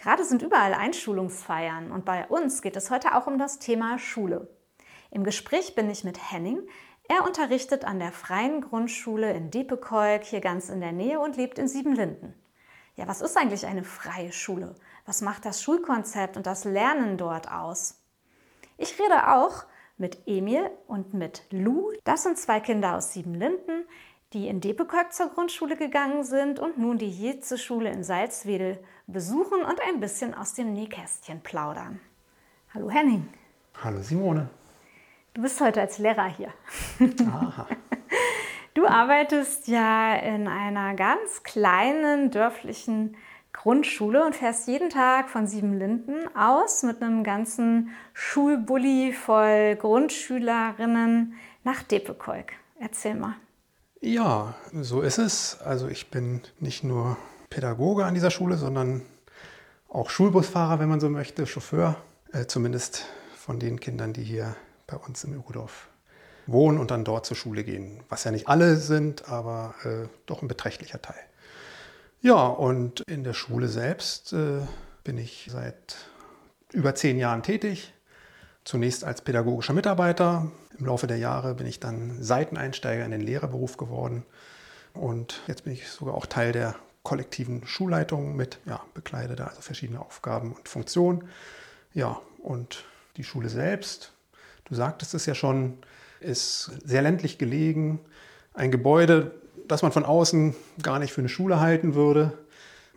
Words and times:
Gerade 0.00 0.24
sind 0.24 0.40
überall 0.40 0.72
Einschulungsfeiern 0.72 1.92
und 1.92 2.06
bei 2.06 2.26
uns 2.26 2.62
geht 2.62 2.76
es 2.76 2.90
heute 2.90 3.14
auch 3.14 3.26
um 3.26 3.38
das 3.38 3.58
Thema 3.58 3.98
Schule. 3.98 4.48
Im 5.10 5.24
Gespräch 5.24 5.74
bin 5.74 5.90
ich 5.90 6.04
mit 6.04 6.32
Henning. 6.32 6.66
Er 7.06 7.24
unterrichtet 7.26 7.84
an 7.84 7.98
der 7.98 8.12
Freien 8.12 8.62
Grundschule 8.62 9.30
in 9.34 9.50
Diepekolk, 9.50 10.24
hier 10.24 10.40
ganz 10.40 10.70
in 10.70 10.80
der 10.80 10.92
Nähe 10.92 11.20
und 11.20 11.36
lebt 11.36 11.58
in 11.58 11.68
Siebenlinden. 11.68 12.34
Ja, 12.96 13.08
was 13.08 13.20
ist 13.20 13.36
eigentlich 13.36 13.66
eine 13.66 13.84
freie 13.84 14.32
Schule? 14.32 14.74
Was 15.04 15.20
macht 15.20 15.44
das 15.44 15.62
Schulkonzept 15.62 16.38
und 16.38 16.46
das 16.46 16.64
Lernen 16.64 17.18
dort 17.18 17.50
aus? 17.50 18.02
Ich 18.78 18.98
rede 18.98 19.34
auch 19.34 19.64
mit 19.98 20.26
Emil 20.26 20.70
und 20.86 21.12
mit 21.12 21.42
Lou. 21.50 21.92
Das 22.04 22.22
sind 22.22 22.38
zwei 22.38 22.60
Kinder 22.60 22.96
aus 22.96 23.12
Siebenlinden, 23.12 23.84
die 24.32 24.48
in 24.48 24.60
Depeköck 24.60 25.12
zur 25.12 25.28
Grundschule 25.28 25.76
gegangen 25.76 26.24
sind 26.24 26.58
und 26.58 26.78
nun 26.78 26.96
die 26.96 27.10
Jeze-Schule 27.10 27.90
in 27.90 28.04
Salzwedel 28.04 28.78
besuchen 29.12 29.62
und 29.62 29.80
ein 29.80 30.00
bisschen 30.00 30.34
aus 30.34 30.54
dem 30.54 30.72
Nähkästchen 30.72 31.40
plaudern. 31.40 32.00
Hallo 32.72 32.90
Henning. 32.90 33.28
Hallo 33.82 34.00
Simone. 34.02 34.48
Du 35.34 35.42
bist 35.42 35.60
heute 35.60 35.80
als 35.80 35.98
Lehrer 35.98 36.26
hier. 36.26 36.52
Aha. 37.26 37.66
Du 38.74 38.86
arbeitest 38.86 39.66
ja 39.66 40.14
in 40.14 40.46
einer 40.46 40.94
ganz 40.94 41.42
kleinen 41.42 42.30
dörflichen 42.30 43.16
Grundschule 43.52 44.24
und 44.24 44.36
fährst 44.36 44.68
jeden 44.68 44.90
Tag 44.90 45.28
von 45.28 45.48
Siebenlinden 45.48 46.34
aus 46.36 46.84
mit 46.84 47.02
einem 47.02 47.24
ganzen 47.24 47.90
Schulbully 48.14 49.12
voll 49.12 49.74
Grundschülerinnen 49.74 51.34
nach 51.64 51.82
Depekolk. 51.82 52.52
Erzähl 52.78 53.16
mal. 53.16 53.34
Ja, 54.00 54.54
so 54.72 55.02
ist 55.02 55.18
es. 55.18 55.60
Also 55.60 55.88
ich 55.88 56.10
bin 56.10 56.40
nicht 56.60 56.84
nur 56.84 57.16
Pädagoge 57.50 58.04
an 58.04 58.14
dieser 58.14 58.30
Schule, 58.30 58.56
sondern 58.56 59.02
auch 59.88 60.08
Schulbusfahrer, 60.08 60.78
wenn 60.78 60.88
man 60.88 61.00
so 61.00 61.10
möchte, 61.10 61.46
Chauffeur, 61.46 61.96
äh, 62.32 62.46
zumindest 62.46 63.06
von 63.36 63.58
den 63.58 63.80
Kindern, 63.80 64.12
die 64.12 64.22
hier 64.22 64.54
bei 64.86 64.96
uns 64.96 65.24
im 65.24 65.34
Ökodorf 65.34 65.88
wohnen 66.46 66.78
und 66.78 66.92
dann 66.92 67.04
dort 67.04 67.26
zur 67.26 67.36
Schule 67.36 67.64
gehen. 67.64 68.02
Was 68.08 68.24
ja 68.24 68.30
nicht 68.30 68.48
alle 68.48 68.76
sind, 68.76 69.28
aber 69.28 69.74
äh, 69.84 70.08
doch 70.26 70.42
ein 70.42 70.48
beträchtlicher 70.48 71.02
Teil. 71.02 71.20
Ja, 72.22 72.46
und 72.46 73.00
in 73.08 73.24
der 73.24 73.34
Schule 73.34 73.68
selbst 73.68 74.32
äh, 74.32 74.60
bin 75.02 75.18
ich 75.18 75.48
seit 75.50 75.96
über 76.72 76.94
zehn 76.94 77.18
Jahren 77.18 77.42
tätig. 77.42 77.92
Zunächst 78.64 79.04
als 79.04 79.22
pädagogischer 79.22 79.72
Mitarbeiter. 79.72 80.50
Im 80.78 80.86
Laufe 80.86 81.06
der 81.06 81.16
Jahre 81.16 81.54
bin 81.54 81.66
ich 81.66 81.80
dann 81.80 82.22
Seiteneinsteiger 82.22 83.04
in 83.04 83.10
den 83.10 83.22
Lehrerberuf 83.22 83.76
geworden. 83.76 84.24
Und 84.92 85.40
jetzt 85.46 85.64
bin 85.64 85.72
ich 85.72 85.88
sogar 85.88 86.14
auch 86.14 86.26
Teil 86.26 86.52
der 86.52 86.76
kollektiven 87.02 87.66
Schulleitung 87.66 88.36
mit, 88.36 88.58
ja, 88.66 88.80
bekleide 88.94 89.36
da 89.36 89.46
also 89.46 89.62
verschiedene 89.62 90.00
Aufgaben 90.00 90.52
und 90.52 90.68
Funktionen. 90.68 91.24
Ja, 91.94 92.20
und 92.42 92.84
die 93.16 93.24
Schule 93.24 93.48
selbst, 93.48 94.12
du 94.66 94.74
sagtest 94.74 95.14
es 95.14 95.26
ja 95.26 95.34
schon, 95.34 95.78
ist 96.20 96.70
sehr 96.84 97.02
ländlich 97.02 97.38
gelegen. 97.38 98.00
Ein 98.54 98.70
Gebäude, 98.70 99.32
das 99.66 99.82
man 99.82 99.92
von 99.92 100.04
außen 100.04 100.54
gar 100.82 100.98
nicht 100.98 101.12
für 101.12 101.22
eine 101.22 101.28
Schule 101.28 101.60
halten 101.60 101.94
würde. 101.94 102.38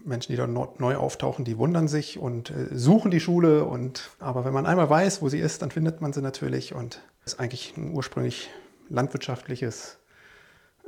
Menschen, 0.04 0.34
die 0.34 0.38
dort 0.38 0.80
neu 0.82 0.98
auftauchen, 0.98 1.46
die 1.46 1.58
wundern 1.58 1.88
sich 1.88 2.20
und 2.20 2.50
äh, 2.50 2.68
suchen 2.74 3.10
die 3.10 3.22
Schule. 3.22 3.64
Und, 3.64 4.12
aber 4.20 4.44
wenn 4.44 4.54
man 4.54 4.66
einmal 4.66 4.90
weiß, 4.90 5.22
wo 5.22 5.30
sie 5.30 5.40
ist, 5.40 5.62
dann 5.62 5.72
findet 5.72 6.02
man 6.02 6.12
sie 6.12 6.22
natürlich. 6.22 6.74
Und 6.74 7.02
es 7.26 7.34
ist 7.34 7.40
eigentlich 7.40 7.78
ein 7.78 7.94
ursprünglich 7.94 8.50
landwirtschaftliches 8.90 9.98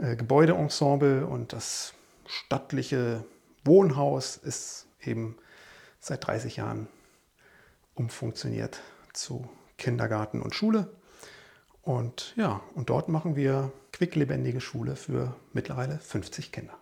äh, 0.02 0.18
Gebäudeensemble 0.18 1.26
und 1.26 1.54
das 1.54 1.94
stattliche 2.28 3.24
Wohnhaus 3.64 4.38
ist 4.38 4.88
eben 5.02 5.38
seit 6.00 6.26
30 6.26 6.58
Jahren 6.58 6.88
umfunktioniert 7.96 8.82
zu 9.14 9.48
Kindergarten 9.78 10.42
und 10.42 10.54
Schule. 10.54 10.90
Und 11.82 12.34
ja, 12.36 12.62
und 12.74 12.90
dort 12.90 13.10
machen 13.10 13.36
wir 13.36 13.72
quicklebendige 13.92 14.62
Schule 14.62 14.96
für 14.96 15.36
mittlerweile 15.54 16.00
50 16.00 16.52
Kinder. 16.52 16.74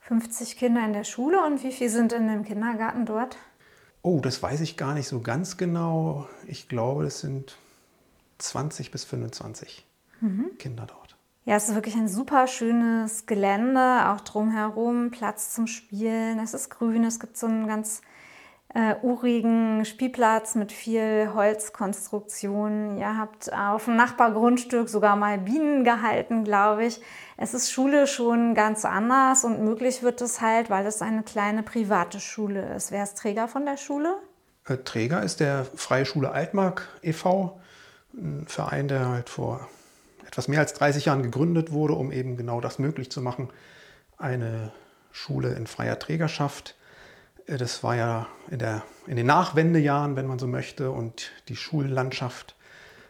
50 0.00 0.56
Kinder 0.56 0.84
in 0.84 0.92
der 0.92 1.04
Schule 1.04 1.44
und 1.44 1.62
wie 1.64 1.72
viele 1.72 1.90
sind 1.90 2.12
in 2.12 2.28
dem 2.28 2.44
Kindergarten 2.44 3.06
dort? 3.06 3.36
Oh, 4.02 4.20
das 4.20 4.40
weiß 4.40 4.60
ich 4.60 4.76
gar 4.76 4.94
nicht 4.94 5.08
so 5.08 5.20
ganz 5.20 5.56
genau. 5.56 6.28
Ich 6.46 6.68
glaube, 6.68 7.04
es 7.04 7.20
sind 7.20 7.56
20 8.38 8.92
bis 8.92 9.04
25 9.04 9.84
mhm. 10.20 10.56
Kinder 10.58 10.86
dort. 10.86 11.05
Ja, 11.46 11.54
es 11.54 11.68
ist 11.68 11.76
wirklich 11.76 11.94
ein 11.94 12.08
super 12.08 12.48
schönes 12.48 13.26
Gelände, 13.26 14.08
auch 14.08 14.20
drumherum, 14.20 15.12
Platz 15.12 15.54
zum 15.54 15.68
Spielen. 15.68 16.40
Es 16.40 16.54
ist 16.54 16.70
grün, 16.70 17.04
es 17.04 17.20
gibt 17.20 17.36
so 17.36 17.46
einen 17.46 17.68
ganz 17.68 18.02
äh, 18.74 18.96
urigen 19.00 19.84
Spielplatz 19.84 20.56
mit 20.56 20.72
viel 20.72 21.30
Holzkonstruktion. 21.32 22.98
Ihr 22.98 23.16
habt 23.16 23.52
auf 23.52 23.84
dem 23.84 23.94
Nachbargrundstück 23.94 24.88
sogar 24.88 25.14
mal 25.14 25.38
Bienen 25.38 25.84
gehalten, 25.84 26.42
glaube 26.42 26.84
ich. 26.84 27.00
Es 27.36 27.54
ist 27.54 27.70
Schule 27.70 28.08
schon 28.08 28.56
ganz 28.56 28.84
anders 28.84 29.44
und 29.44 29.62
möglich 29.62 30.02
wird 30.02 30.20
es 30.22 30.40
halt, 30.40 30.68
weil 30.68 30.84
es 30.84 31.00
eine 31.00 31.22
kleine 31.22 31.62
private 31.62 32.18
Schule 32.18 32.74
ist. 32.74 32.90
Wer 32.90 33.04
ist 33.04 33.18
Träger 33.18 33.46
von 33.46 33.64
der 33.64 33.76
Schule? 33.76 34.16
Äh, 34.66 34.78
Träger 34.78 35.22
ist 35.22 35.38
der 35.38 35.64
Freie 35.76 36.06
Schule 36.06 36.32
Altmark 36.32 36.88
e.V., 37.02 37.60
ein 38.14 38.46
Verein, 38.48 38.88
der 38.88 39.10
halt 39.10 39.28
vor 39.28 39.68
etwas 40.26 40.48
mehr 40.48 40.60
als 40.60 40.74
30 40.74 41.06
Jahren 41.06 41.22
gegründet 41.22 41.72
wurde, 41.72 41.94
um 41.94 42.12
eben 42.12 42.36
genau 42.36 42.60
das 42.60 42.78
möglich 42.78 43.10
zu 43.10 43.20
machen. 43.20 43.50
Eine 44.18 44.72
Schule 45.12 45.54
in 45.54 45.66
freier 45.66 45.98
Trägerschaft 45.98 46.74
äh, 47.46 47.56
das 47.56 47.82
war 47.82 47.96
ja 47.96 48.26
in, 48.50 48.58
der, 48.58 48.82
in 49.06 49.16
den 49.16 49.26
Nachwendejahren, 49.26 50.16
wenn 50.16 50.26
man 50.26 50.38
so 50.38 50.46
möchte, 50.46 50.90
und 50.90 51.30
die 51.48 51.56
Schullandschaft 51.56 52.54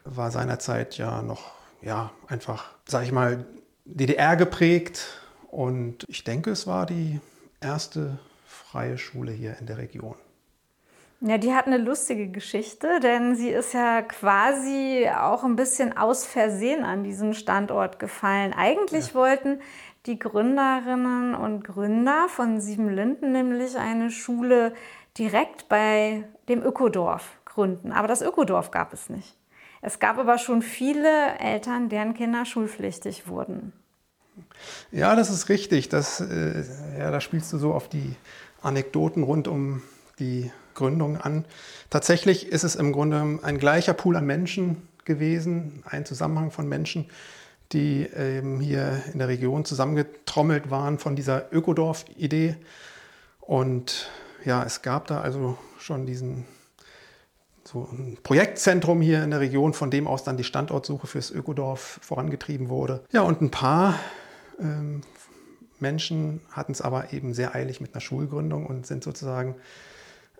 war 0.04 0.30
seinerzeit 0.30 0.98
ja 0.98 1.22
noch 1.22 1.52
ja, 1.82 2.12
einfach, 2.28 2.72
sag 2.86 3.04
ich 3.04 3.12
mal, 3.12 3.44
DDR 3.84 4.36
geprägt. 4.36 5.20
Und 5.50 6.04
ich 6.08 6.24
denke, 6.24 6.50
es 6.50 6.66
war 6.66 6.86
die 6.86 7.20
erste 7.60 8.18
freie 8.46 8.98
Schule 8.98 9.32
hier 9.32 9.56
in 9.58 9.66
der 9.66 9.78
Region. 9.78 10.16
Ja, 11.20 11.38
die 11.38 11.54
hat 11.54 11.66
eine 11.66 11.78
lustige 11.78 12.28
Geschichte, 12.28 13.00
denn 13.00 13.36
sie 13.36 13.48
ist 13.48 13.72
ja 13.72 14.02
quasi 14.02 15.08
auch 15.08 15.44
ein 15.44 15.56
bisschen 15.56 15.96
aus 15.96 16.26
Versehen 16.26 16.84
an 16.84 17.04
diesen 17.04 17.32
Standort 17.32 17.98
gefallen. 17.98 18.52
Eigentlich 18.52 19.08
ja. 19.08 19.14
wollten 19.14 19.60
die 20.04 20.18
Gründerinnen 20.18 21.34
und 21.34 21.64
Gründer 21.64 22.28
von 22.28 22.60
Siebenlinden 22.60 23.32
nämlich 23.32 23.76
eine 23.76 24.10
Schule 24.10 24.74
direkt 25.18 25.68
bei 25.68 26.24
dem 26.48 26.62
Ökodorf 26.62 27.38
gründen. 27.44 27.92
Aber 27.92 28.08
das 28.08 28.20
Ökodorf 28.20 28.70
gab 28.70 28.92
es 28.92 29.08
nicht. 29.08 29.36
Es 29.80 29.98
gab 29.98 30.18
aber 30.18 30.38
schon 30.38 30.62
viele 30.62 31.38
Eltern, 31.38 31.88
deren 31.88 32.14
Kinder 32.14 32.44
schulpflichtig 32.44 33.28
wurden. 33.28 33.72
Ja, 34.90 35.16
das 35.16 35.30
ist 35.30 35.48
richtig. 35.48 35.88
Das, 35.88 36.20
äh, 36.20 36.64
ja, 36.98 37.10
da 37.10 37.20
spielst 37.20 37.52
du 37.52 37.58
so 37.58 37.72
auf 37.72 37.88
die 37.88 38.16
Anekdoten 38.62 39.22
rund 39.22 39.48
um 39.48 39.82
die 40.18 40.50
Gründung 40.76 41.16
an. 41.16 41.44
Tatsächlich 41.90 42.46
ist 42.46 42.62
es 42.62 42.76
im 42.76 42.92
Grunde 42.92 43.40
ein 43.42 43.58
gleicher 43.58 43.94
Pool 43.94 44.16
an 44.16 44.26
Menschen 44.26 44.88
gewesen, 45.04 45.82
ein 45.84 46.04
Zusammenhang 46.04 46.52
von 46.52 46.68
Menschen, 46.68 47.06
die 47.72 48.06
eben 48.06 48.60
hier 48.60 49.02
in 49.12 49.18
der 49.18 49.26
Region 49.26 49.64
zusammengetrommelt 49.64 50.70
waren 50.70 51.00
von 51.00 51.16
dieser 51.16 51.52
Ökodorf-Idee. 51.52 52.56
Und 53.40 54.08
ja, 54.44 54.62
es 54.62 54.82
gab 54.82 55.08
da 55.08 55.20
also 55.20 55.58
schon 55.78 56.06
diesen 56.06 56.44
so 57.64 57.88
ein 57.90 58.16
Projektzentrum 58.22 59.00
hier 59.00 59.24
in 59.24 59.30
der 59.30 59.40
Region, 59.40 59.72
von 59.72 59.90
dem 59.90 60.06
aus 60.06 60.22
dann 60.22 60.36
die 60.36 60.44
Standortsuche 60.44 61.08
fürs 61.08 61.32
Ökodorf 61.32 61.98
vorangetrieben 62.00 62.68
wurde. 62.68 63.02
Ja, 63.10 63.22
und 63.22 63.42
ein 63.42 63.50
paar 63.50 63.98
ähm, 64.60 65.00
Menschen 65.80 66.40
hatten 66.52 66.72
es 66.72 66.80
aber 66.80 67.12
eben 67.12 67.34
sehr 67.34 67.54
eilig 67.54 67.80
mit 67.80 67.92
einer 67.94 68.00
Schulgründung 68.00 68.66
und 68.66 68.86
sind 68.86 69.02
sozusagen 69.02 69.56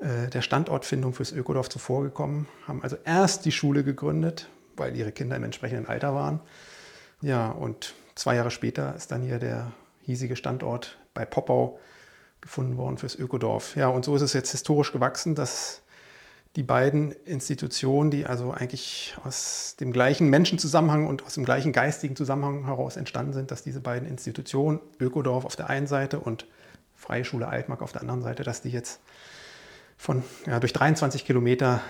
der 0.01 0.43
Standortfindung 0.43 1.15
fürs 1.15 1.33
Ökodorf 1.33 1.71
zuvorgekommen, 1.71 2.47
haben 2.67 2.83
also 2.83 2.97
erst 3.05 3.47
die 3.47 3.53
Schule 3.53 3.83
gegründet, 3.83 4.49
weil 4.77 4.95
ihre 4.95 5.11
Kinder 5.11 5.37
im 5.37 5.45
entsprechenden 5.45 5.87
Alter 5.87 6.15
waren 6.15 6.41
ja, 7.21 7.51
und 7.51 7.95
zwei 8.15 8.37
Jahre 8.37 8.51
später 8.51 8.95
ist 8.95 9.11
dann 9.11 9.23
hier 9.23 9.39
der 9.39 9.73
hiesige 10.03 10.37
Standort 10.37 10.99
bei 11.15 11.25
Poppau 11.25 11.79
gefunden 12.41 12.77
worden 12.77 12.99
fürs 12.99 13.17
Ökodorf. 13.17 13.77
Ja, 13.77 13.89
und 13.89 14.05
so 14.05 14.15
ist 14.15 14.23
es 14.23 14.33
jetzt 14.33 14.51
historisch 14.51 14.93
gewachsen, 14.93 15.35
dass 15.35 15.83
die 16.55 16.63
beiden 16.63 17.13
Institutionen, 17.25 18.11
die 18.11 18.25
also 18.25 18.53
eigentlich 18.53 19.17
aus 19.25 19.77
dem 19.79 19.93
gleichen 19.93 20.29
Menschenzusammenhang 20.29 21.07
und 21.07 21.25
aus 21.25 21.35
dem 21.35 21.45
gleichen 21.45 21.73
geistigen 21.73 22.17
Zusammenhang 22.17 22.65
heraus 22.65 22.97
entstanden 22.97 23.33
sind, 23.33 23.51
dass 23.51 23.63
diese 23.63 23.81
beiden 23.81 24.09
Institutionen, 24.09 24.81
Ökodorf 25.01 25.45
auf 25.45 25.57
der 25.57 25.69
einen 25.69 25.87
Seite 25.87 26.21
und 26.21 26.47
Freie 26.95 27.27
Schule 27.27 27.49
Altmark 27.49 27.83
auf 27.83 27.93
der 27.93 28.01
anderen 28.01 28.23
Seite, 28.23 28.43
dass 28.43 28.63
die 28.63 28.71
jetzt 28.71 29.01
von, 29.97 30.23
ja, 30.47 30.61
durch 30.61 30.73
23 30.73 31.25
Kilometer 31.25 31.81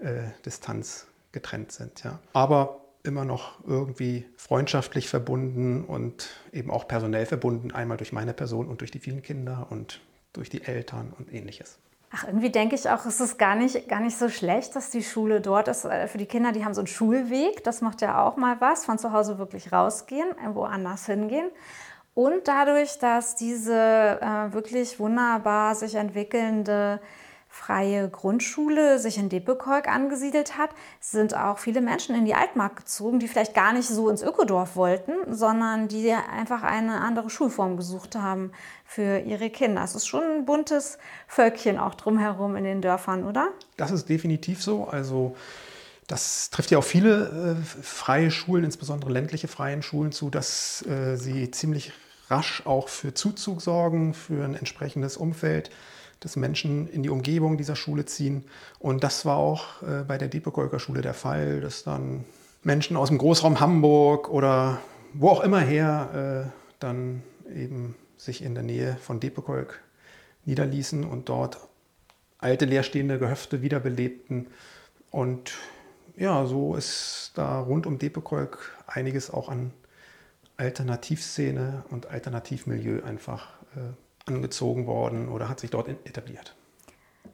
äh, 0.00 0.22
Distanz 0.44 1.06
getrennt 1.32 1.72
sind. 1.72 2.04
Ja. 2.04 2.18
Aber 2.32 2.80
immer 3.02 3.24
noch 3.24 3.64
irgendwie 3.66 4.26
freundschaftlich 4.36 5.08
verbunden 5.08 5.84
und 5.84 6.28
eben 6.52 6.70
auch 6.70 6.88
personell 6.88 7.26
verbunden, 7.26 7.70
einmal 7.72 7.96
durch 7.96 8.12
meine 8.12 8.34
Person 8.34 8.66
und 8.68 8.80
durch 8.80 8.90
die 8.90 8.98
vielen 8.98 9.22
Kinder 9.22 9.68
und 9.70 10.00
durch 10.32 10.50
die 10.50 10.62
Eltern 10.64 11.12
und 11.18 11.32
ähnliches. 11.32 11.78
Ach, 12.12 12.24
irgendwie 12.24 12.50
denke 12.50 12.74
ich 12.74 12.88
auch, 12.88 13.04
es 13.04 13.20
ist 13.20 13.38
gar 13.38 13.56
nicht, 13.56 13.88
gar 13.88 14.00
nicht 14.00 14.16
so 14.16 14.28
schlecht, 14.28 14.76
dass 14.76 14.90
die 14.90 15.02
Schule 15.02 15.40
dort 15.40 15.68
ist. 15.68 15.84
Äh, 15.84 16.08
für 16.08 16.18
die 16.18 16.26
Kinder, 16.26 16.52
die 16.52 16.64
haben 16.64 16.74
so 16.74 16.80
einen 16.80 16.86
Schulweg, 16.86 17.64
das 17.64 17.80
macht 17.80 18.00
ja 18.00 18.24
auch 18.24 18.36
mal 18.36 18.60
was, 18.60 18.84
von 18.84 18.98
zu 18.98 19.12
Hause 19.12 19.38
wirklich 19.38 19.72
rausgehen, 19.72 20.28
irgendwo 20.40 20.64
anders 20.64 21.06
hingehen. 21.06 21.50
Und 22.14 22.48
dadurch, 22.48 22.98
dass 22.98 23.34
diese 23.34 23.74
äh, 23.74 24.52
wirklich 24.52 24.98
wunderbar 24.98 25.74
sich 25.74 25.96
entwickelnde 25.96 27.00
freie 27.56 28.08
Grundschule 28.08 28.98
sich 28.98 29.16
in 29.16 29.28
Depekolk 29.28 29.88
angesiedelt 29.88 30.58
hat, 30.58 30.70
sind 31.00 31.34
auch 31.34 31.58
viele 31.58 31.80
Menschen 31.80 32.14
in 32.14 32.26
die 32.26 32.34
Altmark 32.34 32.76
gezogen, 32.76 33.18
die 33.18 33.28
vielleicht 33.28 33.54
gar 33.54 33.72
nicht 33.72 33.88
so 33.88 34.10
ins 34.10 34.22
Ökodorf 34.22 34.76
wollten, 34.76 35.12
sondern 35.34 35.88
die 35.88 36.12
einfach 36.12 36.62
eine 36.62 37.00
andere 37.00 37.30
Schulform 37.30 37.76
gesucht 37.76 38.14
haben 38.14 38.52
für 38.84 39.20
ihre 39.20 39.48
Kinder. 39.50 39.82
Es 39.82 39.94
ist 39.94 40.06
schon 40.06 40.22
ein 40.22 40.44
buntes 40.44 40.98
Völkchen 41.26 41.78
auch 41.78 41.94
drumherum 41.94 42.56
in 42.56 42.64
den 42.64 42.82
Dörfern, 42.82 43.24
oder? 43.24 43.48
Das 43.76 43.90
ist 43.90 44.08
definitiv 44.08 44.62
so. 44.62 44.84
Also 44.84 45.34
das 46.06 46.50
trifft 46.50 46.70
ja 46.70 46.78
auch 46.78 46.84
viele 46.84 47.56
äh, 47.58 47.82
freie 47.82 48.30
Schulen, 48.30 48.64
insbesondere 48.64 49.10
ländliche 49.10 49.48
freien 49.48 49.82
Schulen 49.82 50.12
zu, 50.12 50.28
dass 50.28 50.86
äh, 50.86 51.16
sie 51.16 51.50
ziemlich 51.50 51.92
rasch 52.28 52.64
auch 52.66 52.88
für 52.88 53.14
Zuzug 53.14 53.62
sorgen, 53.62 54.12
für 54.12 54.44
ein 54.44 54.54
entsprechendes 54.54 55.16
Umfeld 55.16 55.70
dass 56.20 56.36
Menschen 56.36 56.88
in 56.88 57.02
die 57.02 57.10
Umgebung 57.10 57.56
dieser 57.56 57.76
Schule 57.76 58.04
ziehen. 58.04 58.44
Und 58.78 59.04
das 59.04 59.24
war 59.24 59.36
auch 59.36 59.82
äh, 59.82 60.04
bei 60.06 60.18
der 60.18 60.28
Diepekolker 60.28 60.78
Schule 60.78 61.02
der 61.02 61.14
Fall, 61.14 61.60
dass 61.60 61.84
dann 61.84 62.24
Menschen 62.62 62.96
aus 62.96 63.08
dem 63.08 63.18
Großraum 63.18 63.60
Hamburg 63.60 64.28
oder 64.28 64.80
wo 65.12 65.28
auch 65.28 65.40
immer 65.40 65.60
her 65.60 66.46
äh, 66.46 66.50
dann 66.80 67.22
eben 67.54 67.94
sich 68.16 68.42
in 68.42 68.54
der 68.54 68.64
Nähe 68.64 68.96
von 69.00 69.20
Depekolk 69.20 69.80
niederließen 70.44 71.04
und 71.04 71.28
dort 71.28 71.58
alte 72.38 72.64
leerstehende 72.64 73.18
Gehöfte 73.18 73.62
wiederbelebten. 73.62 74.48
Und 75.10 75.54
ja, 76.16 76.46
so 76.46 76.74
ist 76.74 77.32
da 77.34 77.60
rund 77.60 77.86
um 77.86 77.98
Depekolk 77.98 78.72
einiges 78.86 79.30
auch 79.30 79.48
an 79.48 79.72
Alternativszene 80.56 81.84
und 81.90 82.06
Alternativmilieu 82.06 83.02
einfach 83.04 83.48
äh, 83.76 83.92
angezogen 84.26 84.86
worden 84.86 85.28
oder 85.28 85.48
hat 85.48 85.60
sich 85.60 85.70
dort 85.70 85.88
etabliert. 85.88 86.54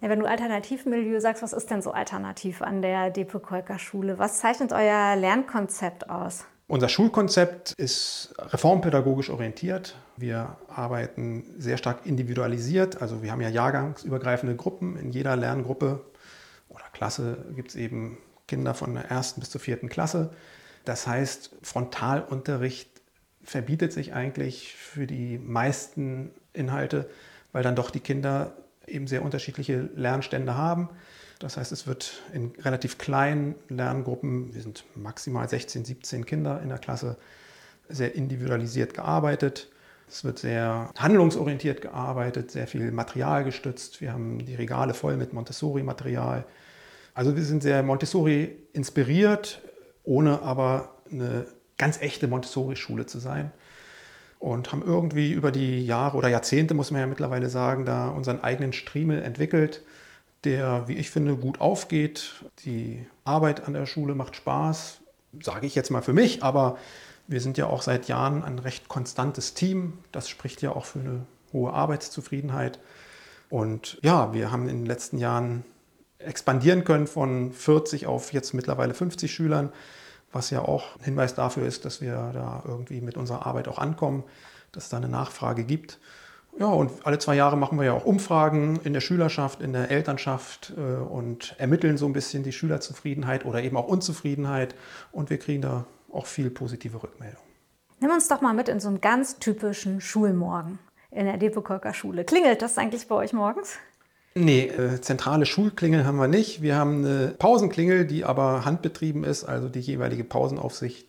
Ja, 0.00 0.08
wenn 0.08 0.18
du 0.18 0.26
Alternativmilieu 0.26 1.20
sagst, 1.20 1.42
was 1.42 1.52
ist 1.52 1.70
denn 1.70 1.80
so 1.80 1.92
alternativ 1.92 2.60
an 2.60 2.82
der 2.82 3.10
Depe-Kolker 3.10 3.78
Schule? 3.78 4.18
Was 4.18 4.38
zeichnet 4.40 4.72
euer 4.72 5.16
Lernkonzept 5.16 6.10
aus? 6.10 6.44
Unser 6.66 6.88
Schulkonzept 6.88 7.72
ist 7.76 8.34
reformpädagogisch 8.38 9.30
orientiert. 9.30 9.96
Wir 10.16 10.56
arbeiten 10.68 11.44
sehr 11.58 11.76
stark 11.76 12.06
individualisiert. 12.06 13.02
Also 13.02 13.22
wir 13.22 13.30
haben 13.30 13.42
ja 13.42 13.48
jahrgangsübergreifende 13.48 14.56
Gruppen. 14.56 14.96
In 14.96 15.10
jeder 15.10 15.36
Lerngruppe 15.36 16.00
oder 16.68 16.84
Klasse 16.92 17.44
gibt 17.54 17.70
es 17.70 17.76
eben 17.76 18.18
Kinder 18.48 18.74
von 18.74 18.94
der 18.94 19.04
ersten 19.04 19.40
bis 19.40 19.50
zur 19.50 19.60
vierten 19.60 19.88
Klasse. 19.88 20.30
Das 20.84 21.06
heißt, 21.06 21.56
Frontalunterricht 21.62 22.90
verbietet 23.44 23.92
sich 23.92 24.14
eigentlich 24.14 24.74
für 24.74 25.06
die 25.06 25.38
meisten 25.38 26.32
Inhalte, 26.52 27.08
weil 27.52 27.62
dann 27.62 27.76
doch 27.76 27.90
die 27.90 28.00
Kinder 28.00 28.52
eben 28.86 29.06
sehr 29.06 29.22
unterschiedliche 29.22 29.88
Lernstände 29.94 30.56
haben. 30.56 30.88
Das 31.38 31.56
heißt, 31.56 31.72
es 31.72 31.86
wird 31.86 32.22
in 32.32 32.52
relativ 32.60 32.98
kleinen 32.98 33.54
Lerngruppen, 33.68 34.54
wir 34.54 34.62
sind 34.62 34.84
maximal 34.94 35.48
16, 35.48 35.84
17 35.84 36.26
Kinder 36.26 36.60
in 36.62 36.68
der 36.68 36.78
Klasse, 36.78 37.16
sehr 37.88 38.14
individualisiert 38.14 38.94
gearbeitet. 38.94 39.68
Es 40.08 40.24
wird 40.24 40.38
sehr 40.38 40.90
handlungsorientiert 40.96 41.80
gearbeitet, 41.80 42.50
sehr 42.50 42.66
viel 42.66 42.92
Material 42.92 43.44
gestützt. 43.44 44.00
Wir 44.00 44.12
haben 44.12 44.44
die 44.44 44.54
Regale 44.54 44.94
voll 44.94 45.16
mit 45.16 45.32
Montessori-Material. 45.32 46.44
Also 47.14 47.34
wir 47.34 47.42
sind 47.42 47.62
sehr 47.62 47.82
Montessori 47.82 48.56
inspiriert, 48.72 49.62
ohne 50.04 50.42
aber 50.42 50.96
eine 51.10 51.46
ganz 51.76 52.00
echte 52.00 52.28
Montessori-Schule 52.28 53.06
zu 53.06 53.18
sein 53.18 53.52
und 54.42 54.72
haben 54.72 54.82
irgendwie 54.82 55.30
über 55.30 55.52
die 55.52 55.86
Jahre 55.86 56.16
oder 56.16 56.28
Jahrzehnte, 56.28 56.74
muss 56.74 56.90
man 56.90 57.00
ja 57.00 57.06
mittlerweile 57.06 57.48
sagen, 57.48 57.84
da 57.84 58.08
unseren 58.08 58.40
eigenen 58.42 58.72
Striemel 58.72 59.22
entwickelt, 59.22 59.82
der, 60.42 60.88
wie 60.88 60.96
ich 60.96 61.10
finde, 61.10 61.36
gut 61.36 61.60
aufgeht. 61.60 62.44
Die 62.64 63.06
Arbeit 63.22 63.68
an 63.68 63.74
der 63.74 63.86
Schule 63.86 64.16
macht 64.16 64.34
Spaß, 64.34 64.98
sage 65.40 65.68
ich 65.68 65.76
jetzt 65.76 65.90
mal 65.90 66.02
für 66.02 66.12
mich, 66.12 66.42
aber 66.42 66.76
wir 67.28 67.40
sind 67.40 67.56
ja 67.56 67.68
auch 67.68 67.82
seit 67.82 68.08
Jahren 68.08 68.42
ein 68.42 68.58
recht 68.58 68.88
konstantes 68.88 69.54
Team. 69.54 69.92
Das 70.10 70.28
spricht 70.28 70.60
ja 70.60 70.72
auch 70.72 70.86
für 70.86 70.98
eine 70.98 71.26
hohe 71.52 71.72
Arbeitszufriedenheit. 71.72 72.80
Und 73.48 73.98
ja, 74.02 74.34
wir 74.34 74.50
haben 74.50 74.68
in 74.68 74.78
den 74.78 74.86
letzten 74.86 75.18
Jahren 75.18 75.64
expandieren 76.18 76.82
können 76.82 77.06
von 77.06 77.52
40 77.52 78.08
auf 78.08 78.32
jetzt 78.32 78.54
mittlerweile 78.54 78.92
50 78.92 79.32
Schülern 79.32 79.72
was 80.32 80.50
ja 80.50 80.62
auch 80.62 80.96
ein 80.98 81.04
Hinweis 81.04 81.34
dafür 81.34 81.66
ist, 81.66 81.84
dass 81.84 82.00
wir 82.00 82.30
da 82.32 82.62
irgendwie 82.66 83.00
mit 83.00 83.16
unserer 83.16 83.46
Arbeit 83.46 83.68
auch 83.68 83.78
ankommen, 83.78 84.24
dass 84.72 84.84
es 84.84 84.90
da 84.90 84.96
eine 84.96 85.08
Nachfrage 85.08 85.64
gibt. 85.64 85.98
Ja, 86.58 86.66
und 86.66 86.90
alle 87.06 87.18
zwei 87.18 87.34
Jahre 87.34 87.56
machen 87.56 87.78
wir 87.78 87.86
ja 87.86 87.92
auch 87.92 88.04
Umfragen 88.04 88.78
in 88.84 88.92
der 88.92 89.00
Schülerschaft, 89.00 89.62
in 89.62 89.72
der 89.72 89.90
Elternschaft 89.90 90.74
äh, 90.76 90.80
und 90.80 91.54
ermitteln 91.58 91.96
so 91.96 92.04
ein 92.06 92.12
bisschen 92.12 92.42
die 92.42 92.52
Schülerzufriedenheit 92.52 93.46
oder 93.46 93.62
eben 93.62 93.76
auch 93.76 93.88
Unzufriedenheit. 93.88 94.74
Und 95.12 95.30
wir 95.30 95.38
kriegen 95.38 95.62
da 95.62 95.86
auch 96.12 96.26
viel 96.26 96.50
positive 96.50 97.02
Rückmeldung. 97.02 97.42
Nimm 98.00 98.10
uns 98.10 98.28
doch 98.28 98.40
mal 98.42 98.52
mit 98.52 98.68
in 98.68 98.80
so 98.80 98.88
einen 98.88 99.00
ganz 99.00 99.38
typischen 99.38 100.00
Schulmorgen 100.00 100.78
in 101.10 101.24
der 101.24 101.38
Depekolker 101.38 101.94
Schule. 101.94 102.24
Klingelt 102.24 102.60
das 102.60 102.76
eigentlich 102.76 103.08
bei 103.08 103.14
euch 103.14 103.32
morgens? 103.32 103.78
Nee, 104.34 104.66
äh, 104.66 105.00
zentrale 105.00 105.44
Schulklingel 105.44 106.06
haben 106.06 106.16
wir 106.16 106.28
nicht. 106.28 106.62
Wir 106.62 106.76
haben 106.76 107.04
eine 107.04 107.34
Pausenklingel, 107.38 108.06
die 108.06 108.24
aber 108.24 108.64
handbetrieben 108.64 109.24
ist, 109.24 109.44
also 109.44 109.68
die 109.68 109.80
jeweilige 109.80 110.24
Pausenaufsicht, 110.24 111.06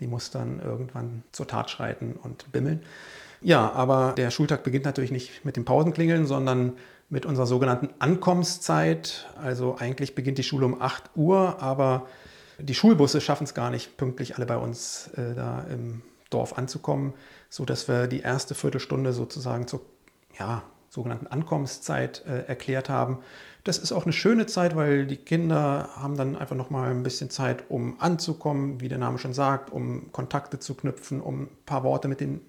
die 0.00 0.06
muss 0.06 0.30
dann 0.30 0.60
irgendwann 0.60 1.24
zur 1.32 1.48
Tat 1.48 1.70
schreiten 1.70 2.12
und 2.22 2.50
bimmeln. 2.52 2.82
Ja, 3.40 3.72
aber 3.72 4.14
der 4.16 4.30
Schultag 4.30 4.62
beginnt 4.62 4.84
natürlich 4.84 5.10
nicht 5.10 5.44
mit 5.44 5.56
dem 5.56 5.64
Pausenklingeln, 5.64 6.26
sondern 6.26 6.74
mit 7.08 7.26
unserer 7.26 7.46
sogenannten 7.46 7.88
Ankommenszeit. 7.98 9.26
Also 9.40 9.76
eigentlich 9.78 10.14
beginnt 10.14 10.38
die 10.38 10.42
Schule 10.42 10.66
um 10.66 10.80
8 10.80 11.10
Uhr, 11.16 11.60
aber 11.60 12.06
die 12.58 12.74
Schulbusse 12.74 13.20
schaffen 13.20 13.44
es 13.44 13.54
gar 13.54 13.70
nicht, 13.70 13.96
pünktlich 13.96 14.36
alle 14.36 14.46
bei 14.46 14.56
uns 14.56 15.08
äh, 15.16 15.34
da 15.34 15.64
im 15.72 16.02
Dorf 16.30 16.58
anzukommen, 16.58 17.14
sodass 17.48 17.88
wir 17.88 18.06
die 18.06 18.20
erste 18.20 18.54
Viertelstunde 18.54 19.12
sozusagen 19.12 19.66
zur 19.66 19.80
ja, 20.38 20.62
sogenannten 20.98 21.28
Ankommenszeit 21.28 22.24
äh, 22.26 22.48
erklärt 22.48 22.88
haben. 22.88 23.18
Das 23.62 23.78
ist 23.78 23.92
auch 23.92 24.02
eine 24.02 24.12
schöne 24.12 24.46
Zeit, 24.46 24.74
weil 24.74 25.06
die 25.06 25.16
Kinder 25.16 25.90
haben 25.94 26.16
dann 26.16 26.34
einfach 26.34 26.56
noch 26.56 26.70
mal 26.70 26.90
ein 26.90 27.04
bisschen 27.04 27.30
Zeit, 27.30 27.64
um 27.68 28.00
anzukommen, 28.00 28.80
wie 28.80 28.88
der 28.88 28.98
Name 28.98 29.18
schon 29.18 29.32
sagt, 29.32 29.70
um 29.70 30.10
Kontakte 30.10 30.58
zu 30.58 30.74
knüpfen, 30.74 31.20
um 31.20 31.42
ein 31.42 31.48
paar 31.66 31.84
Worte 31.84 32.08
mit 32.08 32.20
den 32.20 32.40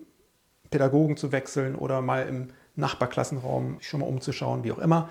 Pädagogen 0.71 1.15
zu 1.15 1.31
wechseln 1.31 1.75
oder 1.75 2.01
mal 2.01 2.27
im 2.27 2.47
Nachbarklassenraum 2.75 3.77
schon 3.81 3.99
mal 3.99 4.07
umzuschauen, 4.07 4.63
wie 4.63 4.71
auch 4.71 4.79
immer. 4.79 5.09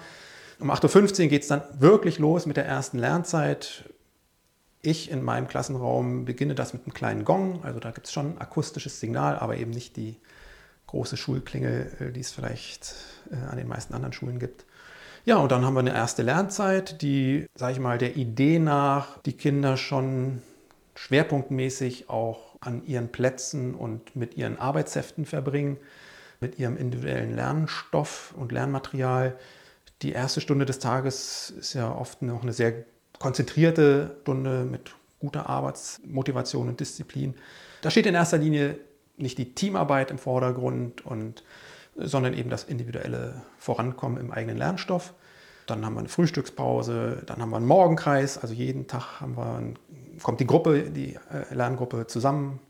Um 0.58 0.72
8.15 0.72 1.22
Uhr 1.22 1.28
geht 1.28 1.42
es 1.42 1.48
dann 1.48 1.62
wirklich 1.78 2.18
los 2.18 2.44
mit 2.44 2.56
der 2.56 2.66
ersten 2.66 2.98
Lernzeit. 2.98 3.84
Ich 4.82 5.12
in 5.12 5.22
meinem 5.22 5.46
Klassenraum 5.46 6.24
beginne 6.24 6.56
das 6.56 6.72
mit 6.72 6.82
einem 6.82 6.94
kleinen 6.94 7.24
Gong, 7.24 7.60
also 7.62 7.78
da 7.78 7.92
gibt 7.92 8.08
es 8.08 8.12
schon 8.12 8.32
ein 8.32 8.38
akustisches 8.38 8.98
Signal, 8.98 9.38
aber 9.38 9.56
eben 9.56 9.70
nicht 9.70 9.96
die 9.96 10.16
große 10.88 11.16
Schulklingel, 11.16 11.92
äh, 12.00 12.12
die 12.12 12.20
es 12.20 12.32
vielleicht 12.32 12.96
äh, 13.30 13.36
an 13.36 13.56
den 13.56 13.68
meisten 13.68 13.94
anderen 13.94 14.12
Schulen 14.12 14.38
gibt. 14.38 14.64
Ja, 15.24 15.36
und 15.36 15.52
dann 15.52 15.64
haben 15.64 15.74
wir 15.74 15.80
eine 15.80 15.94
erste 15.94 16.22
Lernzeit, 16.22 17.02
die, 17.02 17.46
sage 17.54 17.74
ich 17.74 17.80
mal, 17.80 17.98
der 17.98 18.16
Idee 18.16 18.58
nach 18.58 19.18
die 19.22 19.34
Kinder 19.34 19.76
schon 19.76 20.42
schwerpunktmäßig 20.94 22.08
auch 22.08 22.56
an 22.60 22.84
ihren 22.86 23.12
Plätzen 23.12 23.74
und 23.74 24.16
mit 24.16 24.36
ihren 24.36 24.58
Arbeitsheften 24.58 25.26
verbringen, 25.26 25.76
mit 26.40 26.58
ihrem 26.58 26.76
individuellen 26.76 27.36
Lernstoff 27.36 28.34
und 28.36 28.52
Lernmaterial. 28.52 29.36
Die 30.02 30.12
erste 30.12 30.40
Stunde 30.40 30.64
des 30.64 30.78
Tages 30.78 31.50
ist 31.50 31.74
ja 31.74 31.94
oft 31.94 32.22
noch 32.22 32.42
eine 32.42 32.52
sehr 32.52 32.84
konzentrierte 33.18 34.16
Stunde 34.22 34.64
mit 34.64 34.94
guter 35.20 35.48
Arbeitsmotivation 35.48 36.68
und 36.68 36.80
Disziplin. 36.80 37.34
Da 37.82 37.90
steht 37.90 38.06
in 38.06 38.14
erster 38.14 38.38
Linie 38.38 38.78
nicht 39.18 39.38
die 39.38 39.54
Teamarbeit 39.54 40.10
im 40.10 40.18
Vordergrund, 40.18 41.04
und, 41.04 41.42
sondern 41.96 42.34
eben 42.34 42.50
das 42.50 42.64
individuelle 42.64 43.42
Vorankommen 43.58 44.18
im 44.18 44.30
eigenen 44.30 44.56
Lernstoff. 44.56 45.14
dann 45.66 45.84
haben 45.84 45.94
wir 45.94 46.00
eine 46.00 46.08
Frühstückspause, 46.08 47.22
dann 47.26 47.42
haben 47.42 47.50
wir 47.50 47.56
einen 47.56 47.66
Morgenkreis. 47.66 48.38
Also 48.38 48.54
jeden 48.54 48.86
Tag 48.86 49.20
haben 49.20 49.36
wir 49.36 49.56
ein, 49.58 49.78
kommt 50.22 50.40
die 50.40 50.46
Gruppe, 50.46 50.90
die 50.90 51.14
äh, 51.14 51.54
Lerngruppe 51.54 52.06
zusammen 52.06 52.60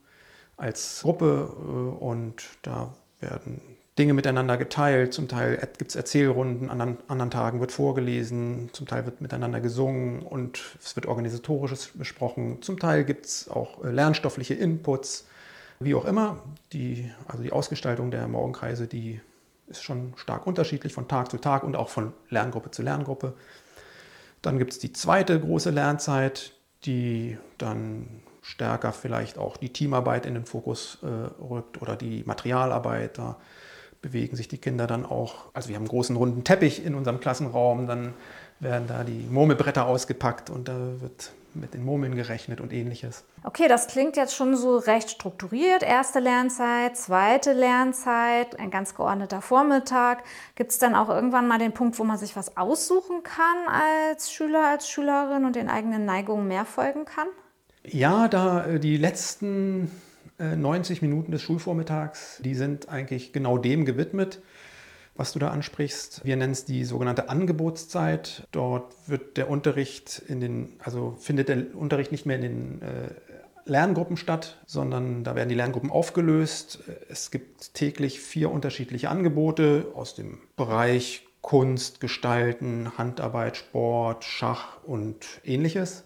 als 0.57 1.01
Gruppe 1.03 1.49
äh, 1.57 2.05
und 2.05 2.43
da 2.63 2.93
werden 3.21 3.61
Dinge 3.99 4.15
miteinander 4.15 4.57
geteilt. 4.57 5.13
Zum 5.13 5.27
Teil 5.29 5.57
gibt 5.79 5.91
es 5.91 5.97
Erzählrunden, 5.97 6.71
an 6.71 6.99
anderen 7.09 7.31
Tagen 7.31 7.61
wird 7.61 7.73
vorgelesen, 7.73 8.71
zum 8.73 8.87
Teil 8.87 9.05
wird 9.07 9.21
miteinander 9.21 9.61
gesungen 9.61 10.21
und 10.23 10.61
es 10.83 10.95
wird 10.95 11.07
organisatorisches 11.07 11.91
besprochen. 11.95 12.63
Zum 12.63 12.79
Teil 12.79 13.05
gibt 13.05 13.27
es 13.27 13.49
auch 13.49 13.83
äh, 13.85 13.91
lernstoffliche 13.91 14.55
Inputs, 14.55 15.27
wie 15.81 15.95
auch 15.95 16.05
immer. 16.05 16.43
Die, 16.73 17.11
also 17.27 17.43
die 17.43 17.53
Ausgestaltung 17.53 18.11
der 18.11 18.27
Morgenkreise, 18.29 18.87
die 18.87 19.21
ist 19.69 19.83
schon 19.83 20.15
stark 20.17 20.47
unterschiedlich 20.47 20.93
von 20.93 21.09
Tag 21.09 21.31
zu 21.31 21.39
Tag 21.39 21.63
und 21.63 21.77
auch 21.77 21.89
von 21.89 22.13
Lerngruppe 22.31 22.71
zu 22.71 22.83
Lerngruppe. 22.83 23.35
Dann 24.43 24.59
gibt 24.59 24.73
es 24.73 24.79
die 24.79 24.93
zweite 24.93 25.39
große 25.39 25.71
Lernzeit, 25.71 26.53
die 26.85 27.39
dann 27.59 28.23
stärker 28.41 28.93
vielleicht 28.93 29.37
auch 29.37 29.57
die 29.57 29.73
Teamarbeit 29.73 30.25
in 30.25 30.35
den 30.35 30.47
Fokus 30.47 30.99
äh, 31.03 31.07
rückt 31.43 31.83
oder 31.83 31.97
die 31.97 32.23
Materialarbeit. 32.25 33.19
Da 33.19 33.37
bewegen 34.01 34.37
sich 34.37 34.49
die 34.49 34.59
Kinder 34.59 34.87
dann 34.87 35.05
auch. 35.05 35.47
Also 35.53 35.69
wir 35.69 35.77
haben 35.77 35.83
einen 35.83 35.89
großen 35.89 36.17
runden 36.17 36.45
Teppich 36.45 36.85
in 36.85 36.95
unserem 36.95 37.21
Klassenraum, 37.21 37.87
dann 37.87 38.15
werden 38.61 38.87
da 38.89 39.05
die 39.05 39.27
Murmelbretter 39.29 39.87
ausgepackt 39.87 40.51
und 40.51 40.69
da 40.69 41.01
wird 41.01 41.33
mit 41.55 41.75
den 41.75 41.85
Murmeln 41.85 42.15
gerechnet 42.15 42.61
und 42.61 42.73
ähnliches. 42.73 43.25
Okay, 43.45 43.69
das 43.69 43.87
klingt 43.89 44.17
jetzt 44.17 44.35
schon 44.35 44.57
so 44.57 44.77
recht 44.77 45.11
strukturiert. 45.11 45.83
Erste 45.83 46.21
Lernzeit, 46.21 46.97
zweite 46.97 47.53
Lernzeit, 47.53 48.59
ein 48.59 48.71
ganz 48.71 48.95
geordneter 48.95 49.43
Vormittag. 49.43 50.25
Gibt 50.55 50.71
es 50.71 50.79
dann 50.79 50.95
auch 50.95 51.09
irgendwann 51.09 51.49
mal 51.49 51.59
den 51.59 51.73
Punkt, 51.73 51.99
wo 51.99 52.05
man 52.05 52.19
sich 52.19 52.37
was 52.37 52.57
aussuchen 52.57 53.23
kann 53.23 53.69
als 53.69 54.33
Schüler, 54.33 54.69
als 54.69 54.89
Schülerin 54.89 55.45
und 55.45 55.57
den 55.57 55.69
eigenen 55.69 56.05
Neigungen 56.05 56.49
mehr 56.49 56.65
folgen 56.65 57.05
kann? 57.05 57.29
Ja, 57.85 58.29
da 58.29 58.67
äh, 58.67 58.81
die 58.81 58.97
letzten 58.97 59.91
90 60.39 61.03
äh, 61.03 61.07
Minuten 61.07 61.33
des 61.33 61.43
Schulvormittags, 61.43 62.41
die 62.45 62.55
sind 62.55 62.89
eigentlich 62.89 63.33
genau 63.33 63.59
dem 63.59 63.85
gewidmet, 63.85 64.41
was 65.19 65.33
du 65.33 65.41
da 65.41 65.51
ansprichst. 65.51 66.25
Wir 66.25 66.37
nennen 66.37 66.53
es 66.53 66.65
die 66.65 66.85
sogenannte 66.85 67.29
Angebotszeit. 67.29 68.47
Dort 68.53 68.95
wird 69.07 69.37
der 69.37 69.51
Unterricht 69.51 70.23
in 70.29 70.41
den, 70.41 70.77
also 70.79 71.17
findet 71.19 71.49
der 71.49 71.75
Unterricht 71.75 72.13
nicht 72.13 72.25
mehr 72.25 72.37
in 72.37 72.43
den 72.43 72.83
äh, 72.83 73.11
Lerngruppen 73.65 74.17
statt, 74.17 74.59
sondern 74.65 75.25
da 75.25 75.35
werden 75.35 75.49
die 75.49 75.57
Lerngruppen 75.57 75.91
aufgelöst. 75.91 76.79
Es 77.09 77.33
gibt 77.33 77.75
täglich 77.75 78.21
vier 78.21 78.51
unterschiedliche 78.51 79.11
Angebote 79.11 79.89
aus 79.95 80.15
dem 80.15 80.39
Bereich 80.57 81.27
Kunst, 81.43 82.01
Gestalten, 82.01 82.97
Handarbeit, 82.97 83.57
Sport, 83.57 84.25
Schach 84.25 84.83
und 84.85 85.27
ähnliches. 85.45 86.05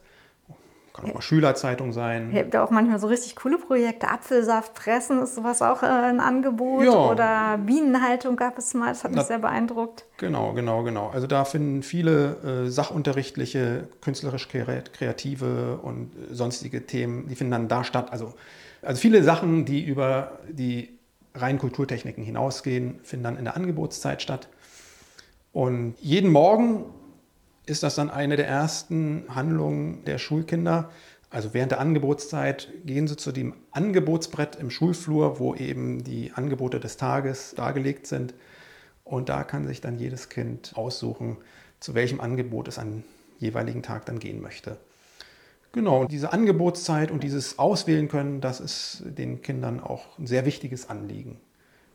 Kann 0.92 1.08
auch 1.08 1.14
mal 1.14 1.22
Schülerzeitung 1.22 1.92
sein. 1.92 2.30
Ihr 2.32 2.40
habt 2.40 2.52
ja 2.52 2.62
auch 2.62 2.70
manchmal 2.70 2.98
so 2.98 3.06
richtig 3.06 3.34
coole 3.36 3.56
Projekte. 3.56 4.08
Apfelsaft 4.08 4.74
pressen 4.74 5.22
ist 5.22 5.34
sowas 5.34 5.62
auch 5.62 5.82
äh, 5.82 5.86
ein 5.86 6.20
Angebot. 6.20 6.84
Ja. 6.84 7.10
Oder 7.10 7.58
Bienenhaltung 7.58 8.36
gab 8.36 8.58
es 8.58 8.74
mal. 8.74 8.88
Das 8.88 9.02
hat 9.02 9.12
mich 9.12 9.20
Na, 9.20 9.24
sehr 9.24 9.38
beeindruckt. 9.38 10.04
Genau, 10.18 10.52
genau, 10.52 10.82
genau. 10.82 11.08
Also 11.08 11.26
da 11.26 11.46
finden 11.46 11.82
viele 11.82 12.64
äh, 12.66 12.70
sachunterrichtliche, 12.70 13.88
künstlerisch 14.02 14.48
kreative 14.48 15.78
und 15.82 16.12
sonstige 16.30 16.86
Themen, 16.86 17.26
die 17.28 17.36
finden 17.36 17.52
dann 17.52 17.68
da 17.68 17.84
statt. 17.84 18.12
Also, 18.12 18.34
also 18.82 19.00
viele 19.00 19.22
Sachen, 19.22 19.64
die 19.64 19.82
über 19.82 20.40
die 20.50 20.98
reinen 21.34 21.58
Kulturtechniken 21.58 22.22
hinausgehen, 22.22 23.00
finden 23.02 23.24
dann 23.24 23.38
in 23.38 23.44
der 23.44 23.56
Angebotszeit 23.56 24.20
statt. 24.20 24.48
Und 25.52 25.94
jeden 26.00 26.30
Morgen 26.30 26.84
ist 27.66 27.82
das 27.82 27.94
dann 27.94 28.10
eine 28.10 28.36
der 28.36 28.48
ersten 28.48 29.24
Handlungen 29.28 30.04
der 30.04 30.18
Schulkinder. 30.18 30.90
Also 31.30 31.54
während 31.54 31.72
der 31.72 31.80
Angebotszeit 31.80 32.68
gehen 32.84 33.08
sie 33.08 33.16
zu 33.16 33.32
dem 33.32 33.54
Angebotsbrett 33.70 34.56
im 34.56 34.70
Schulflur, 34.70 35.38
wo 35.38 35.54
eben 35.54 36.04
die 36.04 36.32
Angebote 36.32 36.80
des 36.80 36.96
Tages 36.96 37.54
dargelegt 37.54 38.06
sind. 38.06 38.34
Und 39.04 39.28
da 39.28 39.44
kann 39.44 39.66
sich 39.66 39.80
dann 39.80 39.98
jedes 39.98 40.28
Kind 40.28 40.72
aussuchen, 40.74 41.38
zu 41.80 41.94
welchem 41.94 42.20
Angebot 42.20 42.68
es 42.68 42.78
an 42.78 43.04
jeweiligen 43.38 43.82
Tag 43.82 44.06
dann 44.06 44.18
gehen 44.18 44.40
möchte. 44.40 44.76
Genau, 45.72 46.02
und 46.02 46.12
diese 46.12 46.32
Angebotszeit 46.32 47.10
und 47.10 47.22
dieses 47.22 47.58
Auswählen 47.58 48.08
können, 48.08 48.42
das 48.42 48.60
ist 48.60 49.02
den 49.06 49.40
Kindern 49.40 49.80
auch 49.80 50.18
ein 50.18 50.26
sehr 50.26 50.44
wichtiges 50.44 50.90
Anliegen. 50.90 51.40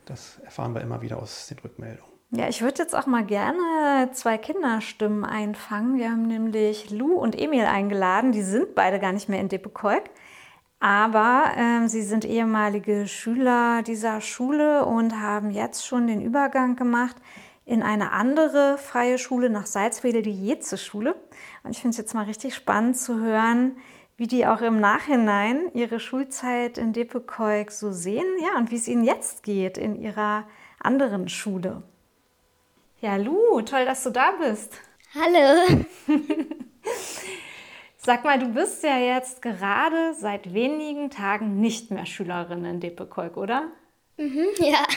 Das 0.05 0.39
erfahren 0.43 0.73
wir 0.73 0.81
immer 0.81 1.01
wieder 1.01 1.21
aus 1.21 1.47
den 1.47 1.59
Rückmeldungen. 1.59 2.16
Ja, 2.31 2.49
ich 2.49 2.61
würde 2.61 2.83
jetzt 2.83 2.93
auch 2.93 3.05
mal 3.05 3.23
gerne 3.23 4.11
zwei 4.11 4.37
Kinderstimmen 4.37 5.23
einfangen. 5.23 5.97
Wir 5.97 6.11
haben 6.11 6.27
nämlich 6.27 6.89
Lou 6.89 7.13
und 7.13 7.39
Emil 7.39 7.63
eingeladen. 7.63 8.33
Die 8.33 8.41
sind 8.41 8.75
beide 8.75 8.99
gar 8.99 9.13
nicht 9.13 9.29
mehr 9.29 9.39
in 9.39 9.47
Dippekolk. 9.47 10.09
Aber 10.79 11.51
ähm, 11.55 11.87
sie 11.87 12.01
sind 12.01 12.25
ehemalige 12.25 13.07
Schüler 13.07 13.81
dieser 13.81 14.19
Schule 14.19 14.85
und 14.85 15.21
haben 15.21 15.51
jetzt 15.51 15.87
schon 15.87 16.05
den 16.07 16.21
Übergang 16.21 16.75
gemacht 16.75 17.15
in 17.65 17.81
eine 17.81 18.11
andere 18.11 18.77
freie 18.77 19.17
Schule 19.17 19.49
nach 19.49 19.65
Salzwedel, 19.65 20.21
die 20.21 20.31
Jeze-Schule. 20.31 21.15
Und 21.63 21.71
ich 21.71 21.79
finde 21.79 21.91
es 21.91 21.97
jetzt 21.97 22.13
mal 22.13 22.25
richtig 22.25 22.55
spannend 22.55 22.97
zu 22.97 23.19
hören, 23.21 23.77
wie 24.17 24.27
die 24.27 24.45
auch 24.45 24.61
im 24.61 24.81
Nachhinein 24.81 25.71
ihre 25.73 25.99
Schulzeit 25.99 26.77
in 26.77 26.91
Dippekolk 26.91 27.71
so 27.71 27.91
sehen 27.91 28.25
ja, 28.41 28.57
und 28.57 28.69
wie 28.69 28.75
es 28.75 28.87
ihnen 28.87 29.05
jetzt 29.05 29.43
geht 29.43 29.77
in 29.77 29.95
ihrer 29.95 30.45
anderen 30.79 31.29
Schule. 31.29 31.83
Ja, 32.99 33.15
Lu, 33.15 33.61
toll, 33.61 33.85
dass 33.85 34.03
du 34.03 34.09
da 34.09 34.31
bist. 34.31 34.73
Hallo. 35.13 35.85
Sag 37.97 38.23
mal, 38.23 38.39
du 38.39 38.47
bist 38.47 38.83
ja 38.83 38.97
jetzt 38.97 39.41
gerade 39.43 40.15
seit 40.15 40.53
wenigen 40.53 41.11
Tagen 41.11 41.59
nicht 41.59 41.91
mehr 41.91 42.07
Schülerin 42.07 42.65
in 42.65 42.79
Depekolk, 42.79 43.37
oder? 43.37 43.67
Mhm, 44.17 44.47
ja. 44.59 44.87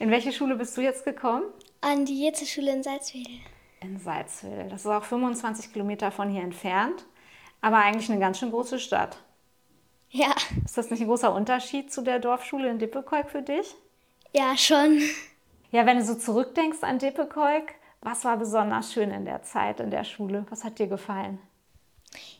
In 0.00 0.10
welche 0.10 0.32
Schule 0.32 0.56
bist 0.56 0.76
du 0.76 0.80
jetzt 0.80 1.04
gekommen? 1.04 1.44
An 1.80 2.04
die 2.04 2.24
Jeze-Schule 2.24 2.72
in 2.72 2.82
Salzwedel. 2.82 3.38
In 3.80 4.00
Salzwedel. 4.00 4.68
Das 4.68 4.80
ist 4.80 4.86
auch 4.86 5.04
25 5.04 5.72
Kilometer 5.72 6.10
von 6.10 6.28
hier 6.28 6.42
entfernt, 6.42 7.06
aber 7.60 7.76
eigentlich 7.76 8.10
eine 8.10 8.18
ganz 8.18 8.40
schön 8.40 8.50
große 8.50 8.80
Stadt. 8.80 9.16
Ja. 10.10 10.34
Ist 10.64 10.76
das 10.76 10.90
nicht 10.90 11.00
ein 11.00 11.06
großer 11.06 11.32
Unterschied 11.32 11.92
zu 11.92 12.02
der 12.02 12.18
Dorfschule 12.18 12.68
in 12.68 12.78
Dippekolk 12.80 13.30
für 13.30 13.42
dich? 13.42 13.76
Ja, 14.32 14.56
schon. 14.56 15.00
Ja, 15.72 15.86
wenn 15.86 15.96
du 15.96 16.04
so 16.04 16.14
zurückdenkst 16.14 16.82
an 16.82 16.98
Dippekolk, 16.98 17.72
was 18.02 18.24
war 18.24 18.36
besonders 18.36 18.92
schön 18.92 19.10
in 19.10 19.24
der 19.24 19.42
Zeit 19.42 19.80
in 19.80 19.90
der 19.90 20.04
Schule? 20.04 20.44
Was 20.50 20.64
hat 20.64 20.78
dir 20.78 20.86
gefallen? 20.86 21.38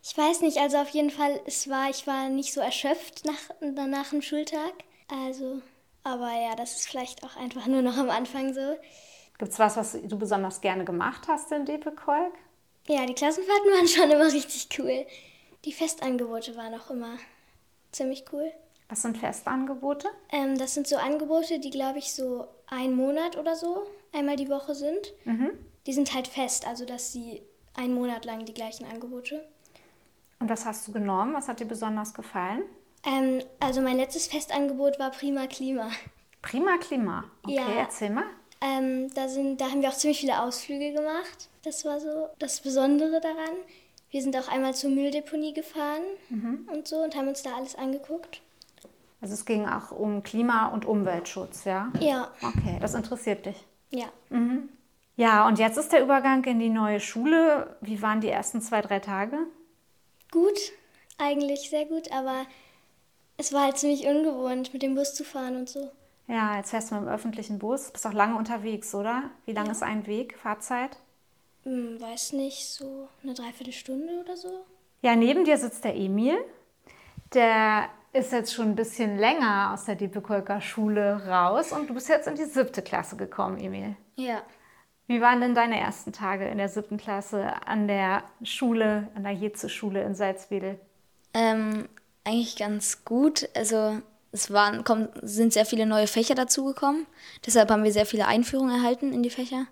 Ich 0.02 0.16
weiß 0.16 0.42
nicht, 0.42 0.58
also 0.58 0.76
auf 0.76 0.90
jeden 0.90 1.08
Fall, 1.08 1.40
es 1.46 1.66
war, 1.70 1.88
ich 1.88 2.06
war 2.06 2.28
nicht 2.28 2.52
so 2.52 2.60
erschöpft 2.60 3.24
nach, 3.24 3.86
nach 3.86 4.10
dem 4.10 4.20
Schultag. 4.20 4.74
Also, 5.08 5.62
aber 6.04 6.30
ja, 6.30 6.54
das 6.56 6.76
ist 6.76 6.88
vielleicht 6.88 7.24
auch 7.24 7.36
einfach 7.36 7.66
nur 7.66 7.80
noch 7.80 7.96
am 7.96 8.10
Anfang 8.10 8.52
so. 8.52 8.76
Gibt 9.38 9.52
es 9.52 9.58
was, 9.58 9.78
was 9.78 9.92
du 9.92 10.18
besonders 10.18 10.60
gerne 10.60 10.84
gemacht 10.84 11.26
hast 11.26 11.50
in 11.52 11.64
Depekolk? 11.64 12.34
Ja, 12.86 13.06
die 13.06 13.14
Klassenfahrten 13.14 13.70
waren 13.72 13.88
schon 13.88 14.10
immer 14.10 14.30
richtig 14.30 14.68
cool. 14.78 15.06
Die 15.64 15.72
Festangebote 15.72 16.54
waren 16.56 16.74
auch 16.74 16.90
immer 16.90 17.16
ziemlich 17.92 18.26
cool. 18.30 18.52
Was 18.90 19.00
sind 19.00 19.16
Festangebote? 19.16 20.08
Ähm, 20.30 20.58
das 20.58 20.74
sind 20.74 20.86
so 20.86 20.96
Angebote, 20.96 21.60
die, 21.60 21.70
glaube 21.70 21.98
ich, 21.98 22.12
so 22.12 22.46
einen 22.72 22.96
Monat 22.96 23.36
oder 23.36 23.54
so 23.54 23.86
einmal 24.12 24.36
die 24.36 24.48
Woche 24.48 24.74
sind. 24.74 25.12
Mhm. 25.24 25.50
Die 25.86 25.92
sind 25.92 26.14
halt 26.14 26.28
fest, 26.28 26.66
also 26.66 26.84
dass 26.84 27.12
sie 27.12 27.42
einen 27.74 27.94
Monat 27.94 28.24
lang 28.24 28.44
die 28.44 28.54
gleichen 28.54 28.86
Angebote. 28.86 29.44
Und 30.38 30.48
was 30.48 30.64
hast 30.64 30.88
du 30.88 30.92
genommen? 30.92 31.34
Was 31.34 31.48
hat 31.48 31.60
dir 31.60 31.66
besonders 31.66 32.14
gefallen? 32.14 32.62
Ähm, 33.04 33.42
also 33.60 33.80
mein 33.80 33.96
letztes 33.96 34.26
Festangebot 34.26 34.98
war 34.98 35.10
Prima 35.10 35.46
Klima. 35.46 35.90
Prima 36.42 36.78
Klima? 36.78 37.24
Okay, 37.44 37.54
ja. 37.54 37.72
erzähl 37.78 38.10
mal. 38.10 38.26
Ähm, 38.60 39.12
da, 39.14 39.28
sind, 39.28 39.60
da 39.60 39.70
haben 39.70 39.82
wir 39.82 39.88
auch 39.88 39.96
ziemlich 39.96 40.20
viele 40.20 40.40
Ausflüge 40.40 40.92
gemacht. 40.92 41.48
Das 41.62 41.84
war 41.84 42.00
so 42.00 42.28
das 42.38 42.60
Besondere 42.60 43.20
daran. 43.20 43.56
Wir 44.10 44.22
sind 44.22 44.36
auch 44.36 44.48
einmal 44.48 44.74
zur 44.74 44.90
Mülldeponie 44.90 45.52
gefahren 45.52 46.02
mhm. 46.28 46.68
und 46.72 46.86
so 46.86 46.96
und 46.96 47.16
haben 47.16 47.28
uns 47.28 47.42
da 47.42 47.54
alles 47.54 47.74
angeguckt. 47.74 48.40
Also 49.22 49.34
es 49.34 49.44
ging 49.44 49.66
auch 49.66 49.92
um 49.92 50.24
Klima- 50.24 50.66
und 50.66 50.84
Umweltschutz, 50.84 51.64
ja? 51.64 51.92
Ja. 52.00 52.28
Okay, 52.42 52.76
das 52.80 52.94
interessiert 52.94 53.46
dich. 53.46 53.56
Ja. 53.90 54.06
Mhm. 54.30 54.68
Ja, 55.16 55.46
und 55.46 55.60
jetzt 55.60 55.78
ist 55.78 55.92
der 55.92 56.02
Übergang 56.02 56.42
in 56.44 56.58
die 56.58 56.68
neue 56.68 56.98
Schule. 56.98 57.76
Wie 57.80 58.02
waren 58.02 58.20
die 58.20 58.28
ersten 58.28 58.60
zwei, 58.60 58.82
drei 58.82 58.98
Tage? 58.98 59.38
Gut, 60.32 60.58
eigentlich 61.18 61.70
sehr 61.70 61.84
gut, 61.84 62.10
aber 62.10 62.46
es 63.36 63.52
war 63.52 63.62
halt 63.62 63.78
ziemlich 63.78 64.06
ungewohnt, 64.06 64.72
mit 64.72 64.82
dem 64.82 64.96
Bus 64.96 65.14
zu 65.14 65.22
fahren 65.22 65.54
und 65.54 65.68
so. 65.68 65.90
Ja, 66.26 66.56
jetzt 66.56 66.70
fährst 66.70 66.90
du 66.90 66.96
mit 66.96 67.04
dem 67.04 67.12
öffentlichen 67.12 67.58
Bus. 67.60 67.90
Bist 67.92 68.06
auch 68.06 68.12
lange 68.12 68.36
unterwegs, 68.36 68.92
oder? 68.92 69.30
Wie 69.44 69.52
lange 69.52 69.68
ja. 69.68 69.72
ist 69.72 69.82
ein 69.84 70.06
Weg, 70.08 70.36
Fahrzeit? 70.36 70.96
Hm, 71.62 72.00
weiß 72.00 72.32
nicht, 72.32 72.66
so 72.66 73.08
eine 73.22 73.34
Dreiviertelstunde 73.34 74.20
oder 74.24 74.36
so. 74.36 74.64
Ja, 75.02 75.14
neben 75.14 75.44
dir 75.44 75.58
sitzt 75.58 75.84
der 75.84 75.94
Emil. 75.94 76.38
Der 77.34 77.88
ist 78.12 78.32
jetzt 78.32 78.52
schon 78.52 78.70
ein 78.70 78.76
bisschen 78.76 79.16
länger 79.16 79.70
aus 79.72 79.86
der 79.86 79.94
Diepekolker 79.94 80.60
Schule 80.60 81.26
raus 81.26 81.72
und 81.72 81.88
du 81.88 81.94
bist 81.94 82.08
jetzt 82.08 82.28
in 82.28 82.34
die 82.34 82.44
siebte 82.44 82.82
Klasse 82.82 83.16
gekommen, 83.16 83.58
Emil. 83.58 83.96
Ja. 84.16 84.42
Wie 85.06 85.20
waren 85.20 85.40
denn 85.40 85.54
deine 85.54 85.80
ersten 85.80 86.12
Tage 86.12 86.46
in 86.46 86.58
der 86.58 86.68
siebten 86.68 86.96
Klasse 86.96 87.54
an 87.66 87.88
der 87.88 88.22
Schule, 88.42 89.08
an 89.14 89.24
der 89.24 89.32
Jeze-Schule 89.32 90.02
in 90.02 90.14
Salzwedel? 90.14 90.78
Ähm, 91.34 91.88
eigentlich 92.24 92.56
ganz 92.56 93.04
gut. 93.04 93.48
Also 93.54 93.98
es 94.30 94.52
waren, 94.52 94.84
kommen, 94.84 95.08
sind 95.22 95.52
sehr 95.52 95.66
viele 95.66 95.86
neue 95.86 96.06
Fächer 96.06 96.34
dazugekommen. 96.34 97.06
Deshalb 97.44 97.70
haben 97.70 97.84
wir 97.84 97.92
sehr 97.92 98.06
viele 98.06 98.26
Einführungen 98.26 98.74
erhalten 98.74 99.12
in 99.12 99.22
die 99.22 99.30
Fächer. 99.30 99.66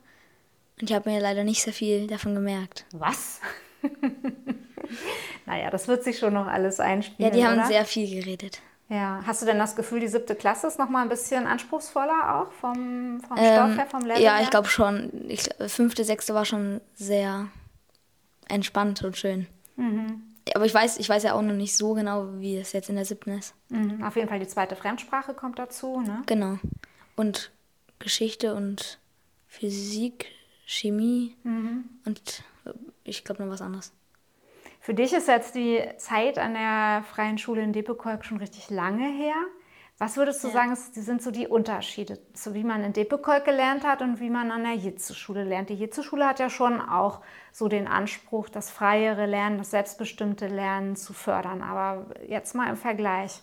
Und 0.81 0.91
ich 0.91 0.97
habe 0.97 1.11
mir 1.11 1.21
leider 1.21 1.45
nicht 1.45 1.63
sehr 1.63 1.75
viel 1.75 2.07
davon 2.07 2.35
gemerkt. 2.35 2.87
Was? 2.93 3.41
naja, 5.47 5.71
das 5.71 5.89
wird 5.89 6.05
sich 6.05 6.19
schon 6.19 6.35
noch 6.35 6.47
alles 6.47 6.81
einspielen. 6.81 7.33
Ja, 7.33 7.37
die 7.39 7.47
haben 7.47 7.59
oder? 7.59 7.67
sehr 7.69 7.85
viel 7.85 8.09
geredet. 8.23 8.61
Ja, 8.89 9.21
hast 9.25 9.41
du 9.43 9.47
denn 9.47 9.59
das 9.59 9.77
Gefühl, 9.77 10.01
die 10.01 10.09
siebte 10.09 10.35
Klasse 10.35 10.67
ist 10.67 10.79
noch 10.79 10.89
mal 10.89 11.03
ein 11.03 11.09
bisschen 11.09 11.47
anspruchsvoller 11.47 12.41
auch 12.43 12.53
vom, 12.53 13.21
vom 13.21 13.37
Ähm, 13.39 13.45
Stoff 13.55 13.77
her, 13.77 13.87
vom 13.89 14.05
Level 14.05 14.21
ja, 14.23 14.35
her? 14.35 14.43
ich 14.43 14.51
glaube 14.51 14.69
schon. 14.69 15.11
Ich, 15.29 15.49
fünfte, 15.69 16.03
sechste 16.05 16.35
war 16.35 16.45
schon 16.45 16.81
sehr 16.95 17.47
entspannt 18.49 19.03
und 19.05 19.17
schön. 19.17 19.47
Mhm. 19.77 20.23
Aber 20.55 20.65
ich 20.65 20.75
weiß, 20.75 20.99
ich 20.99 21.09
weiß 21.09 21.23
ja 21.23 21.35
auch 21.35 21.43
noch 21.43 21.55
nicht 21.55 21.77
so 21.77 21.95
genau, 21.95 22.27
wie 22.41 22.57
es 22.57 22.73
jetzt 22.73 22.89
in 22.89 22.97
der 22.97 23.05
siebten 23.05 23.39
ist. 23.39 23.55
Mhm, 23.69 24.03
auf 24.03 24.17
jeden 24.17 24.29
Fall 24.29 24.41
die 24.41 24.49
zweite 24.49 24.75
Fremdsprache 24.75 25.35
kommt 25.35 25.61
dazu, 25.61 26.01
ne? 26.01 26.23
Genau. 26.27 26.59
Und 27.15 27.53
Geschichte 28.01 28.55
und 28.57 28.99
Physik, 29.47 30.27
Chemie 30.67 31.37
Mhm. 31.45 31.85
und 32.07 32.43
äh, 32.65 32.71
ich 33.05 33.23
glaube 33.25 33.45
noch 33.45 33.53
was 33.53 33.63
anderes. 33.63 33.93
Für 34.81 34.95
dich 34.95 35.13
ist 35.13 35.29
jetzt 35.29 35.55
die 35.55 35.83
Zeit 35.99 36.39
an 36.39 36.55
der 36.55 37.05
Freien 37.13 37.37
Schule 37.39 37.63
in 37.63 37.73
Depekolk 37.73 38.25
schon 38.25 38.39
richtig 38.39 38.71
lange 38.71 39.07
her. 39.09 39.35
Was 39.99 40.17
würdest 40.17 40.43
du 40.43 40.49
Ja. 40.49 40.55
sagen, 40.55 40.73
ist- 40.73 40.95
sind 40.95 41.23
so 41.23 41.31
die 41.31 41.47
Unterschiede, 41.47 42.19
so 42.33 42.55
wie 42.55 42.65
man 42.65 42.83
in 42.83 42.95
Depekolk 42.95 43.45
gelernt 43.45 43.85
hat 43.85 44.01
und 44.01 44.19
wie 44.19 44.31
man 44.31 44.51
an 44.51 44.65
der 44.65 44.73
Jitze-Schule 44.73 45.45
lernt? 45.45 45.69
Die 45.69 45.75
Jitze-Schule 45.75 46.27
hat 46.27 46.39
ja 46.41 46.49
schon 46.49 46.81
auch 46.81 47.21
so 47.53 47.69
den 47.69 47.87
Anspruch, 47.87 48.49
das 48.49 48.71
freiere 48.71 49.27
Lernen, 49.27 49.59
das 49.59 49.71
selbstbestimmte 49.73 50.47
Lernen 50.49 50.97
zu 50.97 51.13
fördern. 51.13 51.61
Aber 51.61 52.07
jetzt 52.27 52.55
mal 52.55 52.71
im 52.71 52.77
Vergleich. 52.79 53.43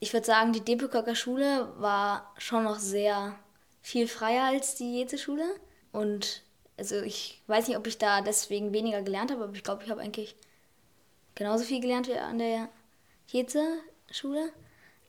Ich 0.00 0.12
würde 0.12 0.26
sagen, 0.26 0.52
die 0.52 0.60
Depeköcker 0.60 1.14
Schule 1.14 1.72
war 1.78 2.34
schon 2.36 2.64
noch 2.64 2.78
sehr 2.78 3.34
viel 3.80 4.06
freier 4.06 4.44
als 4.44 4.74
die 4.74 4.98
Jeze-Schule. 4.98 5.46
Und 5.92 6.42
also 6.76 7.00
ich 7.00 7.42
weiß 7.46 7.68
nicht, 7.68 7.78
ob 7.78 7.86
ich 7.86 7.96
da 7.96 8.20
deswegen 8.20 8.74
weniger 8.74 9.00
gelernt 9.00 9.30
habe, 9.32 9.44
aber 9.44 9.54
ich 9.54 9.64
glaube, 9.64 9.82
ich 9.84 9.90
habe 9.90 10.02
eigentlich 10.02 10.36
genauso 11.34 11.64
viel 11.64 11.80
gelernt 11.80 12.08
wie 12.08 12.18
an 12.18 12.38
der 12.38 12.68
Jeze-Schule. 13.28 14.52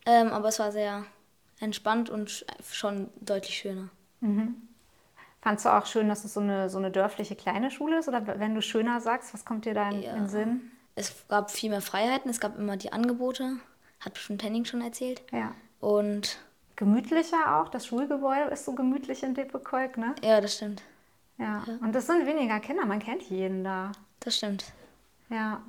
Ähm, 0.06 0.28
aber 0.30 0.50
es 0.50 0.60
war 0.60 0.72
sehr 0.72 1.06
entspannt 1.60 2.10
und 2.10 2.46
schon 2.72 3.10
deutlich 3.22 3.58
schöner. 3.58 3.90
Fandst 5.42 5.66
du 5.66 5.70
auch 5.70 5.86
schön, 5.86 6.10
dass 6.10 6.24
es 6.26 6.34
so 6.34 6.40
eine, 6.40 6.70
so 6.70 6.78
eine 6.78 6.92
dörfliche 6.92 7.36
kleine 7.36 7.70
Schule 7.72 8.00
ist? 8.00 8.08
Oder 8.08 8.40
wenn 8.40 8.56
du 8.56 8.62
schöner 8.62 9.00
sagst, 9.00 9.34
was 9.34 9.46
kommt 9.46 9.66
dir 9.66 9.74
da 9.74 9.90
in, 9.90 10.02
Ja. 10.02 10.12
in 10.14 10.20
den 10.24 10.28
Sinn? 10.30 10.72
Es 10.96 11.14
gab 11.28 11.52
viel 11.52 11.70
mehr 11.70 11.82
Freiheiten, 11.82 12.30
es 12.32 12.40
gab 12.40 12.58
immer 12.58 12.78
die 12.78 12.94
Angebote, 12.94 13.58
hat 14.00 14.14
bestimmt 14.14 14.44
Henning 14.44 14.66
schon 14.66 14.82
erzählt. 14.82 15.22
Ja. 15.32 15.54
Und 15.82 16.40
Gemütlicher 16.78 17.58
auch. 17.62 17.70
Das 17.70 17.86
Schulgebäude 17.86 18.50
ist 18.52 18.66
so 18.66 18.74
gemütlich 18.74 19.24
in 19.24 19.34
Depekolk, 19.34 19.98
ne? 19.98 20.16
ja, 20.24 20.42
das 20.42 20.56
stimmt. 20.56 20.82
Ja. 21.38 21.64
Und 21.82 21.94
das 21.94 22.08
sind 22.08 22.26
weniger 22.26 22.60
Kinder, 22.60 22.86
man 22.86 23.00
kennt 23.00 23.24
jeden 23.24 23.64
da. 23.64 23.92
Das 24.22 24.38
stimmt. 24.38 24.66
Ja. 25.30 25.62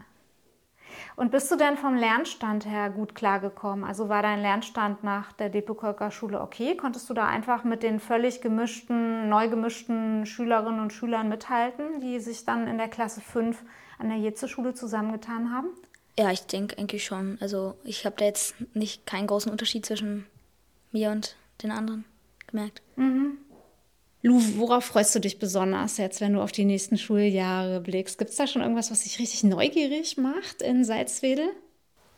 Und 1.17 1.31
bist 1.31 1.51
du 1.51 1.57
denn 1.57 1.79
vom 1.79 1.97
Lernstand 1.97 2.67
her 2.67 2.91
gut 2.91 3.15
klargekommen? 3.15 3.85
Also 3.87 4.11
war 4.11 4.21
dein 4.21 4.43
Lernstand 4.43 5.03
nach 5.03 5.33
der 5.33 5.49
Depekolker 5.49 6.11
Schule 6.11 6.43
okay? 6.43 6.77
Konntest 6.77 7.09
du 7.09 7.15
da 7.15 7.27
einfach 7.27 7.65
mit 7.65 7.83
den 7.83 8.01
völlig 8.01 8.43
gemischten, 8.43 9.31
neu 9.31 9.49
gemischten 9.49 10.27
Schülerinnen 10.27 10.79
und 10.79 10.93
Schülern 10.93 11.31
mithalten, 11.31 12.01
die 12.01 12.21
sich 12.21 12.45
dann 12.45 12.69
in 12.69 12.77
der 12.77 12.89
Klasse 12.89 13.23
5 13.23 13.63
an 13.99 14.11
der 14.11 14.19
Jitze-Schule 14.19 14.75
zusammengetan 14.75 15.55
haben? 15.55 15.69
Ja, 16.19 16.31
ich 16.31 16.47
denke 16.47 16.79
eigentlich 16.79 17.05
schon. 17.05 17.39
Also 17.41 17.79
ich 17.83 18.05
habe 18.05 18.17
da 18.19 18.27
jetzt 18.27 18.55
nicht 18.75 19.07
keinen 19.07 19.27
großen 19.27 19.51
Unterschied 19.51 19.87
zwischen 19.87 20.27
mir 20.93 21.11
und 21.11 21.37
den 21.63 21.71
anderen 21.71 22.05
gemerkt. 22.47 22.83
Lu, 24.27 24.43
worauf 24.57 24.87
freust 24.87 25.15
du 25.15 25.21
dich 25.21 25.39
besonders 25.39 25.99
jetzt, 25.99 26.21
wenn 26.21 26.33
du 26.33 26.41
auf 26.43 26.51
die 26.51 26.65
nächsten 26.65 26.99
Schuljahre 26.99 27.81
blickst? 27.81 28.19
Gibt 28.19 28.33
es 28.33 28.37
da 28.37 28.49
schon 28.49 28.61
irgendwas, 28.61 28.91
was 28.91 29.05
dich 29.05 29.21
richtig 29.21 29.45
neugierig 29.45 30.17
macht 30.17 30.63
in 30.63 30.85
Salzwedel? 30.85 31.49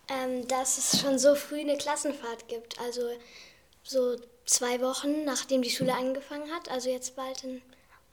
Ähm, 0.08 0.48
dass 0.48 0.78
es 0.78 1.02
schon 1.02 1.18
so 1.18 1.34
früh 1.34 1.60
eine 1.60 1.76
Klassenfahrt 1.76 2.48
gibt. 2.48 2.80
Also 2.80 3.02
so 3.82 4.16
zwei 4.46 4.80
Wochen, 4.80 5.26
nachdem 5.26 5.60
die 5.60 5.68
Schule 5.68 5.94
angefangen 5.94 6.50
hat, 6.50 6.70
also 6.70 6.88
jetzt 6.88 7.14
bald 7.14 7.44
in 7.44 7.60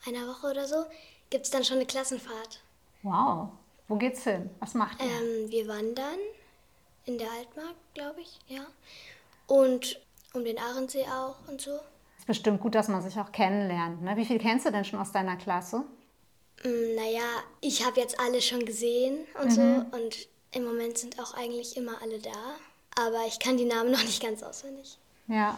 einer 0.05 0.27
Woche 0.27 0.47
oder 0.47 0.67
so, 0.67 0.84
gibt 1.29 1.45
es 1.45 1.51
dann 1.51 1.63
schon 1.63 1.77
eine 1.77 1.86
Klassenfahrt. 1.86 2.62
Wow. 3.01 3.47
Wo 3.88 3.95
geht's 3.95 4.25
hin? 4.25 4.49
Was 4.60 4.73
macht 4.73 5.01
ihr? 5.01 5.08
Ähm, 5.08 5.49
wir 5.49 5.69
wandern 5.69 6.19
in 7.05 7.17
der 7.17 7.31
Altmark, 7.31 7.75
glaube 7.93 8.19
ich, 8.19 8.39
ja. 8.49 8.65
Und 9.47 10.01
um 10.34 10.43
den 10.43 10.60
Ahrensee 10.60 11.05
auch 11.05 11.38
und 11.47 11.62
so. 11.62 11.79
Ist 12.25 12.27
bestimmt 12.27 12.59
gut, 12.59 12.73
dass 12.73 12.88
man 12.88 13.03
sich 13.03 13.19
auch 13.19 13.31
kennenlernt. 13.31 14.01
Ne? 14.01 14.17
Wie 14.17 14.25
viel 14.25 14.39
kennst 14.39 14.65
du 14.65 14.71
denn 14.71 14.83
schon 14.83 14.99
aus 14.99 15.11
deiner 15.11 15.35
Klasse? 15.35 15.83
Mm, 16.63 16.95
Naja, 16.95 17.21
ich 17.61 17.85
habe 17.85 17.99
jetzt 17.99 18.19
alle 18.19 18.41
schon 18.41 18.65
gesehen 18.65 19.19
und 19.43 19.51
so. 19.51 19.61
Und 19.61 20.27
im 20.51 20.63
Moment 20.65 20.97
sind 20.97 21.19
auch 21.19 21.35
eigentlich 21.35 21.77
immer 21.77 22.01
alle 22.01 22.17
da. 22.19 22.31
Aber 22.97 23.19
ich 23.27 23.38
kann 23.38 23.57
die 23.57 23.65
Namen 23.65 23.91
noch 23.91 24.01
nicht 24.03 24.23
ganz 24.23 24.41
auswendig. 24.41 24.97
Ja. 25.27 25.55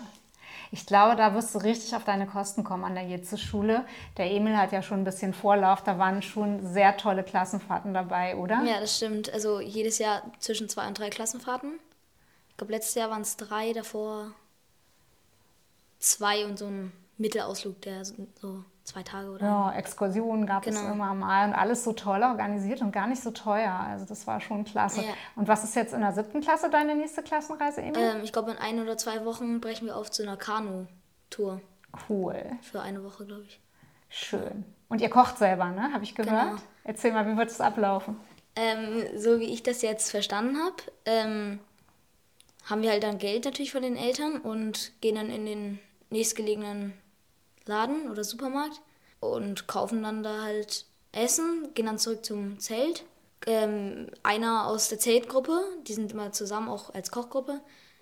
Ich 0.71 0.86
glaube, 0.86 1.15
da 1.15 1.34
wirst 1.34 1.56
du 1.56 1.60
richtig 1.60 1.95
auf 1.95 2.03
deine 2.03 2.27
Kosten 2.27 2.65
kommen 2.65 2.84
an 2.84 2.95
der 2.95 3.06
Jitze-Schule. 3.06 3.86
Der 4.17 4.30
Emil 4.30 4.58
hat 4.58 4.73
ja 4.73 4.82
schon 4.82 4.99
ein 4.99 5.03
bisschen 5.06 5.34
Vorlauf. 5.34 5.84
Da 5.84 5.97
waren 5.97 6.21
schon 6.21 6.65
sehr 6.73 6.97
tolle 6.97 7.23
Klassenfahrten 7.23 7.93
dabei, 7.93 8.36
oder? 8.36 8.62
Ja, 8.65 8.82
das 8.82 8.97
stimmt. 8.97 9.32
Also 9.32 9.62
jedes 9.62 9.99
Jahr 9.99 10.23
zwischen 10.39 10.67
zwei 10.67 10.86
und 10.88 10.99
drei 10.99 11.10
Klassenfahrten. 11.10 11.80
Ich 12.49 12.58
glaube, 12.58 12.73
letztes 12.73 12.95
Jahr 12.95 13.10
waren 13.10 13.21
es 13.21 13.38
drei, 13.38 13.71
davor 13.71 14.32
zwei 15.99 16.45
und 16.45 16.57
so 16.60 16.65
ein 16.67 16.91
Mittelausflug, 17.17 17.81
der 17.81 18.05
so 18.05 18.15
zwei 18.83 19.03
Tage 19.03 19.29
oder. 19.31 19.45
Ja, 19.45 19.73
Exkursionen 19.73 20.45
gab 20.45 20.65
es 20.67 20.75
Genau. 20.79 20.91
immer 20.93 21.13
mal 21.13 21.47
und 21.49 21.53
alles 21.55 21.83
so 21.83 21.93
toll 21.93 22.21
organisiert 22.23 22.81
und 22.81 22.91
gar 22.91 23.07
nicht 23.07 23.21
so 23.21 23.31
teuer. 23.31 23.73
Also 23.73 24.05
das 24.05 24.27
war 24.27 24.39
schon 24.39 24.63
klasse. 24.63 25.01
Ja. 25.01 25.10
Und 25.36 25.47
was 25.47 25.63
ist 25.63 25.75
jetzt 25.75 25.93
in 25.93 26.01
der 26.01 26.13
siebten 26.13 26.41
Klasse 26.41 26.69
deine 26.69 26.95
nächste 26.95 27.23
Klassenreise, 27.23 27.81
Emil? 27.81 27.97
Ähm, 27.97 28.23
ich 28.23 28.31
glaube, 28.31 28.51
in 28.51 28.57
ein 28.57 28.79
oder 28.79 28.97
zwei 28.97 29.25
Wochen 29.25 29.60
brechen 29.60 29.88
wir 29.88 29.97
auf 29.97 30.12
zu 30.12 30.23
einer 30.23 30.38
Kanu-Tour. 30.38 31.62
Cool, 32.10 32.36
Für 32.62 32.81
eine 32.81 33.03
Woche, 33.03 33.25
glaube 33.25 33.43
ich. 33.43 33.60
schön. 34.10 34.63
Und 34.89 35.01
ihr 35.01 35.10
kocht 35.10 35.38
selber, 35.38 35.65
ne? 35.71 35.91
Habe 35.91 36.03
ich 36.05 36.15
gehört. 36.15 36.49
Genau. 36.51 36.62
Erzähl 36.86 37.12
mal, 37.12 37.27
wie 37.27 37.36
wird 37.36 37.49
es 37.49 37.60
ablaufen? 37.60 38.15
Ähm, 38.55 39.03
so 39.17 39.39
wie 39.39 39.51
ich 39.53 39.63
das 39.63 39.81
jetzt 39.81 40.12
verstanden 40.12 40.57
habe, 40.57 40.75
ähm, 41.05 41.60
haben 42.65 42.81
wir 42.83 42.91
halt 42.91 43.03
dann 43.03 43.17
Geld 43.17 43.43
natürlich 43.45 43.71
von 43.73 43.81
den 43.81 43.97
Eltern 43.97 44.38
und 44.39 44.93
gehen 45.01 45.15
dann 45.15 45.29
in 45.29 45.45
den 45.45 45.79
nächstgelegenen 46.10 46.93
Laden 47.65 48.10
oder 48.10 48.24
Supermarkt 48.24 48.82
und 49.20 49.67
kaufen 49.67 50.04
dann 50.04 50.24
da 50.24 50.43
halt 50.43 50.86
Essen, 51.12 51.70
gehen 51.74 51.86
dann 51.86 51.98
zurück 52.00 52.24
zum 52.26 52.60
Zelt. 52.60 53.04
Ähm, 53.46 54.08
einer 54.24 54.67
aus 54.67 54.89
der 54.89 55.00
Zeltgruppe, 55.00 55.60
die 55.88 55.93
sind 55.93 56.12
immer 56.12 56.32
zusammen, 56.32 56.70
auch 56.70 56.93
als 56.93 57.12
Kochgruppe, 57.12 57.62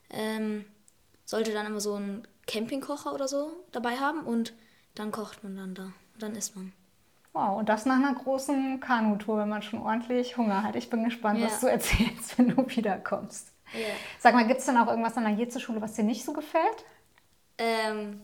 ähm, 0.09 0.65
sollte 1.25 1.51
dann 1.53 1.65
immer 1.65 1.79
so 1.81 1.95
einen 1.95 2.27
Campingkocher 2.47 3.13
oder 3.13 3.27
so 3.27 3.51
dabei 3.71 3.97
haben 3.97 4.21
und 4.21 4.53
dann 4.95 5.11
kocht 5.11 5.43
man 5.43 5.55
dann 5.57 5.75
da. 5.75 5.83
Und 6.13 6.21
dann 6.23 6.35
isst 6.35 6.55
man. 6.55 6.71
Wow, 7.33 7.57
und 7.59 7.67
das 7.67 7.85
nach 7.85 7.97
einer 7.97 8.13
großen 8.15 8.79
Kanutour, 8.79 9.39
wenn 9.39 9.49
man 9.49 9.61
schon 9.61 9.81
ordentlich 9.81 10.37
Hunger 10.37 10.63
hat. 10.63 10.77
Ich 10.77 10.89
bin 10.89 11.03
gespannt, 11.03 11.39
Ja. 11.39 11.47
was 11.47 11.59
du 11.59 11.67
erzählst, 11.67 12.37
wenn 12.37 12.49
du 12.55 12.65
wiederkommst. 12.69 13.51
Ja. 13.73 13.87
Sag 14.19 14.35
mal, 14.35 14.47
gibt 14.47 14.61
es 14.61 14.65
denn 14.67 14.77
auch 14.77 14.87
irgendwas 14.87 15.17
an 15.17 15.25
der 15.25 15.33
Jitze-Schule, 15.33 15.81
was 15.81 15.93
dir 15.93 16.03
nicht 16.03 16.23
so 16.23 16.31
gefällt? 16.31 16.85
Ähm, 17.57 18.21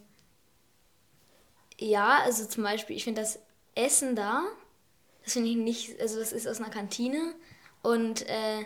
ja, 1.79 2.19
also 2.19 2.45
zum 2.45 2.63
Beispiel, 2.63 2.95
ich 2.95 3.03
finde 3.03 3.21
das 3.21 3.39
Essen 3.75 4.15
da, 4.15 4.43
das 5.23 5.33
finde 5.33 5.49
ich 5.49 5.55
nicht, 5.55 5.99
also 5.99 6.19
das 6.19 6.31
ist 6.31 6.47
aus 6.47 6.59
einer 6.59 6.69
Kantine 6.69 7.33
und 7.81 8.27
äh, 8.27 8.65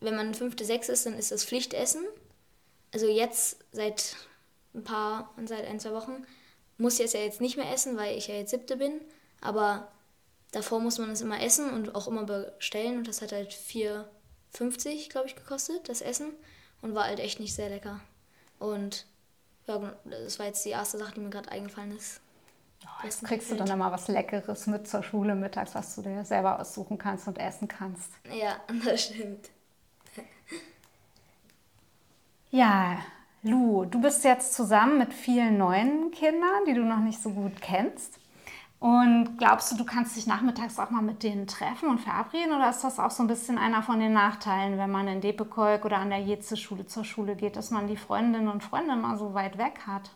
wenn 0.00 0.16
man 0.16 0.34
fünfte, 0.34 0.64
sechste 0.64 0.92
ist, 0.92 1.06
dann 1.06 1.14
ist 1.14 1.32
das 1.32 1.44
Pflichtessen. 1.44 2.04
Also 2.92 3.06
jetzt 3.06 3.58
seit 3.72 4.16
ein 4.74 4.84
paar, 4.84 5.34
seit 5.44 5.66
ein, 5.66 5.80
zwei 5.80 5.92
Wochen 5.92 6.24
muss 6.78 6.98
ich 6.98 7.06
es 7.06 7.12
ja 7.12 7.20
jetzt 7.20 7.40
nicht 7.40 7.56
mehr 7.56 7.72
essen, 7.72 7.96
weil 7.96 8.16
ich 8.16 8.28
ja 8.28 8.34
jetzt 8.34 8.50
siebte 8.50 8.76
bin, 8.76 9.00
aber 9.40 9.92
davor 10.52 10.80
muss 10.80 10.98
man 10.98 11.10
es 11.10 11.20
immer 11.20 11.42
essen 11.42 11.70
und 11.70 11.94
auch 11.94 12.08
immer 12.08 12.24
bestellen 12.24 12.98
und 12.98 13.08
das 13.08 13.22
hat 13.22 13.32
halt 13.32 13.52
4,50 13.52 15.10
glaube 15.10 15.26
ich 15.26 15.36
gekostet, 15.36 15.88
das 15.88 16.00
Essen 16.00 16.32
und 16.82 16.94
war 16.94 17.04
halt 17.04 17.20
echt 17.20 17.40
nicht 17.40 17.54
sehr 17.54 17.68
lecker. 17.68 18.00
Und 18.58 19.06
ja, 19.66 19.92
das 20.04 20.38
war 20.38 20.46
jetzt 20.46 20.64
die 20.64 20.70
erste 20.70 20.98
Sache, 20.98 21.14
die 21.14 21.20
mir 21.20 21.30
gerade 21.30 21.50
eingefallen 21.50 21.96
ist. 21.96 22.20
Jetzt 23.02 23.24
kriegst 23.24 23.50
du 23.50 23.56
dann 23.56 23.68
immer 23.68 23.90
was 23.92 24.08
Leckeres 24.08 24.66
mit 24.66 24.86
zur 24.86 25.02
Schule 25.02 25.34
mittags, 25.34 25.74
was 25.74 25.94
du 25.94 26.02
dir 26.02 26.24
selber 26.24 26.60
aussuchen 26.60 26.98
kannst 26.98 27.26
und 27.28 27.38
essen 27.38 27.68
kannst. 27.68 28.10
Ja, 28.30 28.56
das 28.84 29.04
stimmt. 29.04 29.50
Ja, 32.50 32.98
Lu, 33.42 33.84
du 33.84 34.00
bist 34.00 34.24
jetzt 34.24 34.54
zusammen 34.54 34.98
mit 34.98 35.12
vielen 35.12 35.58
neuen 35.58 36.10
Kindern, 36.12 36.64
die 36.66 36.74
du 36.74 36.82
noch 36.82 37.00
nicht 37.00 37.20
so 37.20 37.30
gut 37.30 37.60
kennst. 37.60 38.18
Und 38.84 39.38
glaubst 39.38 39.72
du, 39.72 39.76
du 39.76 39.86
kannst 39.86 40.14
dich 40.14 40.26
nachmittags 40.26 40.78
auch 40.78 40.90
mal 40.90 41.00
mit 41.00 41.22
denen 41.22 41.46
treffen 41.46 41.88
und 41.88 42.00
verabreden? 42.00 42.52
Oder 42.52 42.68
ist 42.68 42.84
das 42.84 42.98
auch 42.98 43.10
so 43.10 43.22
ein 43.22 43.28
bisschen 43.28 43.56
einer 43.56 43.82
von 43.82 43.98
den 43.98 44.12
Nachteilen, 44.12 44.76
wenn 44.76 44.90
man 44.90 45.08
in 45.08 45.22
Depekolk 45.22 45.86
oder 45.86 45.96
an 45.96 46.10
der 46.10 46.18
Jeze-Schule 46.18 46.84
zur 46.84 47.02
Schule 47.02 47.34
geht, 47.34 47.56
dass 47.56 47.70
man 47.70 47.86
die 47.86 47.96
Freundinnen 47.96 48.46
und 48.46 48.62
Freunde 48.62 48.94
mal 48.94 49.16
so 49.16 49.32
weit 49.32 49.56
weg 49.56 49.86
hat? 49.86 50.10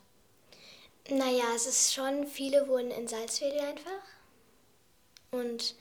Naja, 1.08 1.44
es 1.56 1.66
ist 1.66 1.94
schon, 1.94 2.26
viele 2.26 2.68
wohnen 2.68 2.90
in 2.90 3.08
Salzwedel 3.08 3.58
einfach. 3.58 3.90
Und 5.30 5.74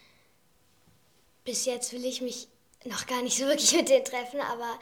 bis 1.43 1.65
jetzt 1.65 1.91
will 1.91 2.05
ich 2.05 2.21
mich 2.21 2.47
noch 2.85 3.05
gar 3.05 3.21
nicht 3.21 3.37
so 3.37 3.47
wirklich 3.47 3.75
mit 3.75 3.89
denen 3.89 4.05
treffen, 4.05 4.39
aber 4.39 4.79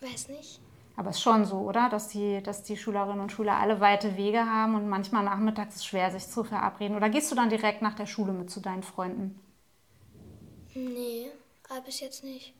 weiß 0.00 0.28
nicht. 0.28 0.62
Aber 0.98 1.10
es 1.10 1.16
ist 1.18 1.22
schon 1.22 1.44
so, 1.44 1.58
oder? 1.58 1.88
Dass 1.88 2.08
die, 2.08 2.42
dass 2.42 2.64
die 2.64 2.76
Schülerinnen 2.76 3.20
und 3.20 3.30
Schüler 3.30 3.56
alle 3.56 3.78
weite 3.78 4.16
Wege 4.16 4.44
haben 4.44 4.74
und 4.74 4.88
manchmal 4.88 5.22
nachmittags 5.22 5.76
ist 5.76 5.80
es 5.82 5.86
schwer, 5.86 6.10
sich 6.10 6.26
zu 6.26 6.42
verabreden. 6.42 6.96
Oder 6.96 7.08
gehst 7.08 7.30
du 7.30 7.36
dann 7.36 7.50
direkt 7.50 7.82
nach 7.82 7.94
der 7.94 8.06
Schule 8.06 8.32
mit 8.32 8.50
zu 8.50 8.58
deinen 8.58 8.82
Freunden? 8.82 9.38
Nee, 10.74 11.28
aber 11.70 11.82
bis 11.82 12.00
jetzt 12.00 12.24
nicht. 12.24 12.52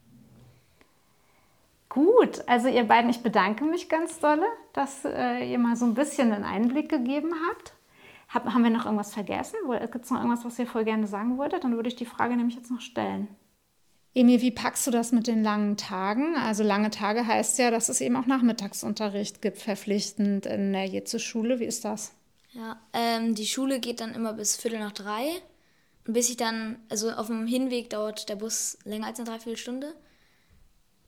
Gut, 1.89 2.47
also 2.47 2.69
ihr 2.69 2.85
beiden, 2.85 3.11
ich 3.11 3.25
bedanke 3.25 3.65
mich 3.65 3.89
ganz 3.89 4.21
dolle, 4.21 4.47
dass 4.73 5.05
äh, 5.05 5.51
ihr 5.51 5.59
mal 5.59 5.75
so 5.75 5.87
ein 5.87 5.95
bisschen 5.95 6.31
einen 6.33 6.45
Einblick 6.45 6.89
gegeben 6.89 7.35
habt. 7.49 7.73
Hab, 8.29 8.45
haben 8.45 8.63
wir 8.63 8.71
noch 8.71 8.85
irgendwas 8.85 9.13
vergessen? 9.13 9.57
Gibt 9.91 10.05
es 10.05 10.13
noch 10.13 10.19
irgendwas, 10.19 10.45
was 10.45 10.61
ihr 10.61 10.67
voll 10.69 10.85
gerne 10.85 11.09
sagen 11.09 11.39
wolltet? 11.39 11.65
Dann 11.65 11.75
würde 11.75 11.89
ich 11.89 11.97
die 11.97 12.07
Frage 12.07 12.37
nämlich 12.37 12.55
jetzt 12.55 12.71
noch 12.71 12.83
stellen. 12.83 13.27
Emil, 14.19 14.41
wie 14.41 14.51
packst 14.51 14.85
du 14.85 14.91
das 14.91 15.13
mit 15.13 15.29
den 15.29 15.45
langen 15.45 15.77
Tagen? 15.77 16.35
Also 16.35 16.65
lange 16.65 16.91
Tage 16.91 17.25
heißt 17.25 17.57
ja, 17.59 17.71
dass 17.71 17.89
es 17.89 18.01
eben 18.01 18.17
auch 18.17 18.27
Nachmittagsunterricht 18.27 19.41
gibt, 19.41 19.59
verpflichtend 19.59 20.45
in 20.45 20.73
der 20.73 20.87
Jitze-Schule. 20.87 21.61
Wie 21.61 21.67
ist 21.67 21.85
das? 21.85 22.15
Ja, 22.51 22.81
ähm, 22.93 23.37
die 23.37 23.47
Schule 23.47 23.79
geht 23.79 24.01
dann 24.01 24.15
immer 24.15 24.33
bis 24.33 24.57
Viertel 24.57 24.81
nach 24.81 24.91
drei. 24.91 25.25
Und 26.05 26.15
bis 26.15 26.31
ich 26.31 26.37
dann, 26.37 26.81
also 26.89 27.13
auf 27.13 27.29
dem 27.29 27.47
Hinweg 27.47 27.91
dauert 27.91 28.29
der 28.29 28.35
Bus 28.35 28.77
länger 28.83 29.07
als 29.07 29.21
eine 29.21 29.29
Dreiviertelstunde. 29.29 29.95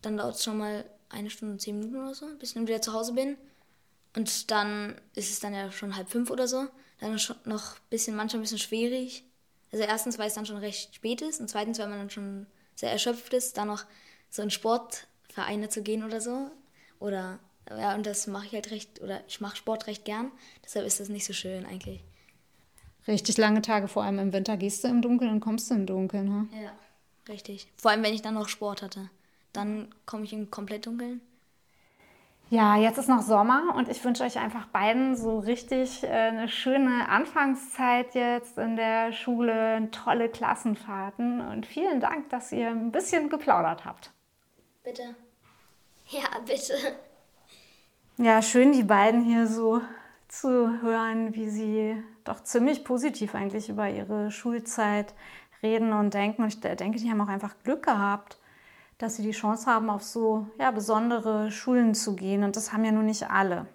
Dann 0.03 0.17
dauert 0.17 0.37
es 0.37 0.45
schon 0.45 0.59
mal 0.59 0.85
eine 1.09 1.31
Stunde 1.31 1.55
und 1.55 1.61
zehn 1.61 1.81
Minuten 1.81 1.97
oder 1.97 2.15
so, 2.15 2.27
bis 2.39 2.51
ich 2.51 2.55
dann 2.55 2.69
wieder 2.69 2.81
zu 2.81 2.93
Hause 2.93 3.15
bin. 3.15 3.37
Und 4.15 4.53
dann 4.53 4.95
ist 5.17 5.33
es 5.33 5.41
dann 5.41 5.53
ja 5.53 5.73
schon 5.73 5.97
halb 5.97 6.09
fünf 6.09 6.31
oder 6.31 6.47
so. 6.47 6.69
Dann 7.01 7.15
ist 7.15 7.23
schon 7.23 7.37
noch 7.45 7.75
ein 7.75 7.91
bisschen, 7.91 8.15
manchmal 8.15 8.39
ein 8.39 8.43
bisschen 8.43 8.59
schwierig. 8.59 9.25
Also 9.73 9.85
erstens, 9.85 10.17
weil 10.17 10.29
es 10.29 10.35
dann 10.35 10.47
schon 10.47 10.59
recht 10.59 10.95
spät 10.95 11.23
ist 11.23 11.41
und 11.41 11.49
zweitens, 11.49 11.81
weil 11.81 11.89
man 11.89 11.99
dann 11.99 12.11
schon 12.11 12.47
sehr 12.81 12.91
erschöpft 12.91 13.35
ist, 13.35 13.59
dann 13.59 13.69
noch 13.69 13.85
so 14.31 14.43
in 14.43 14.51
Sportvereine 14.51 15.69
zu 15.69 15.83
gehen 15.83 16.03
oder 16.03 16.21
so. 16.21 16.51
Oder 16.99 17.39
ja, 17.69 17.95
und 17.95 18.07
das 18.07 18.27
mache 18.27 18.47
ich 18.47 18.53
halt 18.53 18.71
recht, 18.71 19.01
oder 19.01 19.23
ich 19.29 19.41
mache 19.41 19.57
Sport 19.57 19.87
recht 19.87 20.05
gern. 20.05 20.33
Deshalb 20.65 20.87
ist 20.87 20.99
das 20.99 21.09
nicht 21.09 21.27
so 21.27 21.33
schön 21.33 21.67
eigentlich. 21.67 22.03
Richtig 23.07 23.37
lange 23.39 23.63
Tage, 23.63 23.87
vor 23.87 24.03
allem 24.03 24.19
im 24.19 24.33
Winter 24.33 24.57
gehst 24.57 24.83
du 24.83 24.89
im 24.89 25.03
Dunkeln 25.03 25.31
und 25.31 25.41
kommst 25.41 25.71
du 25.71 25.75
im 25.75 25.87
Dunkeln, 25.87 26.29
ne? 26.29 26.49
Ja, 26.63 26.73
richtig. 27.29 27.69
Vor 27.77 27.91
allem, 27.91 28.03
wenn 28.03 28.15
ich 28.15 28.23
dann 28.23 28.35
noch 28.35 28.49
Sport 28.49 28.83
hatte. 28.83 29.11
Dann 29.53 29.95
komme 30.07 30.25
ich 30.25 30.33
im 30.33 30.51
komplett 30.51 30.87
Dunkeln. 30.87 31.21
Ja, 32.53 32.77
jetzt 32.77 32.99
ist 32.99 33.09
noch 33.09 33.23
Sommer 33.23 33.77
und 33.77 33.89
ich 33.89 34.05
wünsche 34.05 34.25
euch 34.25 34.37
einfach 34.37 34.67
beiden 34.67 35.17
so 35.17 35.39
richtig 35.39 36.03
äh, 36.03 36.09
eine 36.09 36.49
schöne 36.49 37.09
Anfangszeit 37.09 38.17
jetzt 38.17 38.59
in 38.59 38.75
der 38.75 39.13
Schule, 39.13 39.89
tolle 39.93 40.29
Klassenfahrten 40.29 41.41
und 41.47 41.65
vielen 41.65 42.01
Dank, 42.01 42.29
dass 42.31 42.51
ihr 42.51 42.71
ein 42.71 42.91
bisschen 42.91 43.29
geplaudert 43.29 43.85
habt. 43.85 44.11
Bitte. 44.83 45.15
Ja, 46.09 46.27
bitte. 46.45 46.75
Ja, 48.17 48.43
schön, 48.43 48.73
die 48.73 48.83
beiden 48.83 49.23
hier 49.23 49.47
so 49.47 49.81
zu 50.27 50.83
hören, 50.83 51.37
wie 51.37 51.49
sie 51.49 52.03
doch 52.25 52.43
ziemlich 52.43 52.85
positiv 52.85 53.37
eigentlich 53.37 53.69
über 53.69 53.89
ihre 53.89 54.33
Schulzeit 54.33 55.15
reden 55.63 55.93
und 55.93 56.15
denken. 56.15 56.43
Und 56.43 56.49
ich 56.49 56.61
denke, 56.61 56.99
die 56.99 57.13
haben 57.13 57.21
auch 57.21 57.29
einfach 57.29 57.55
Glück 57.63 57.85
gehabt 57.85 58.41
dass 59.01 59.17
sie 59.17 59.23
die 59.23 59.31
Chance 59.31 59.67
haben, 59.67 59.89
auf 59.89 60.03
so 60.03 60.47
ja, 60.59 60.71
besondere 60.71 61.51
Schulen 61.51 61.95
zu 61.95 62.15
gehen. 62.15 62.45
Und 62.45 62.57
das 62.57 62.73
haben 62.73 62.85
ja 62.85 62.93
nun 62.93 63.07
nicht 63.07 63.31
alle. 63.31 63.67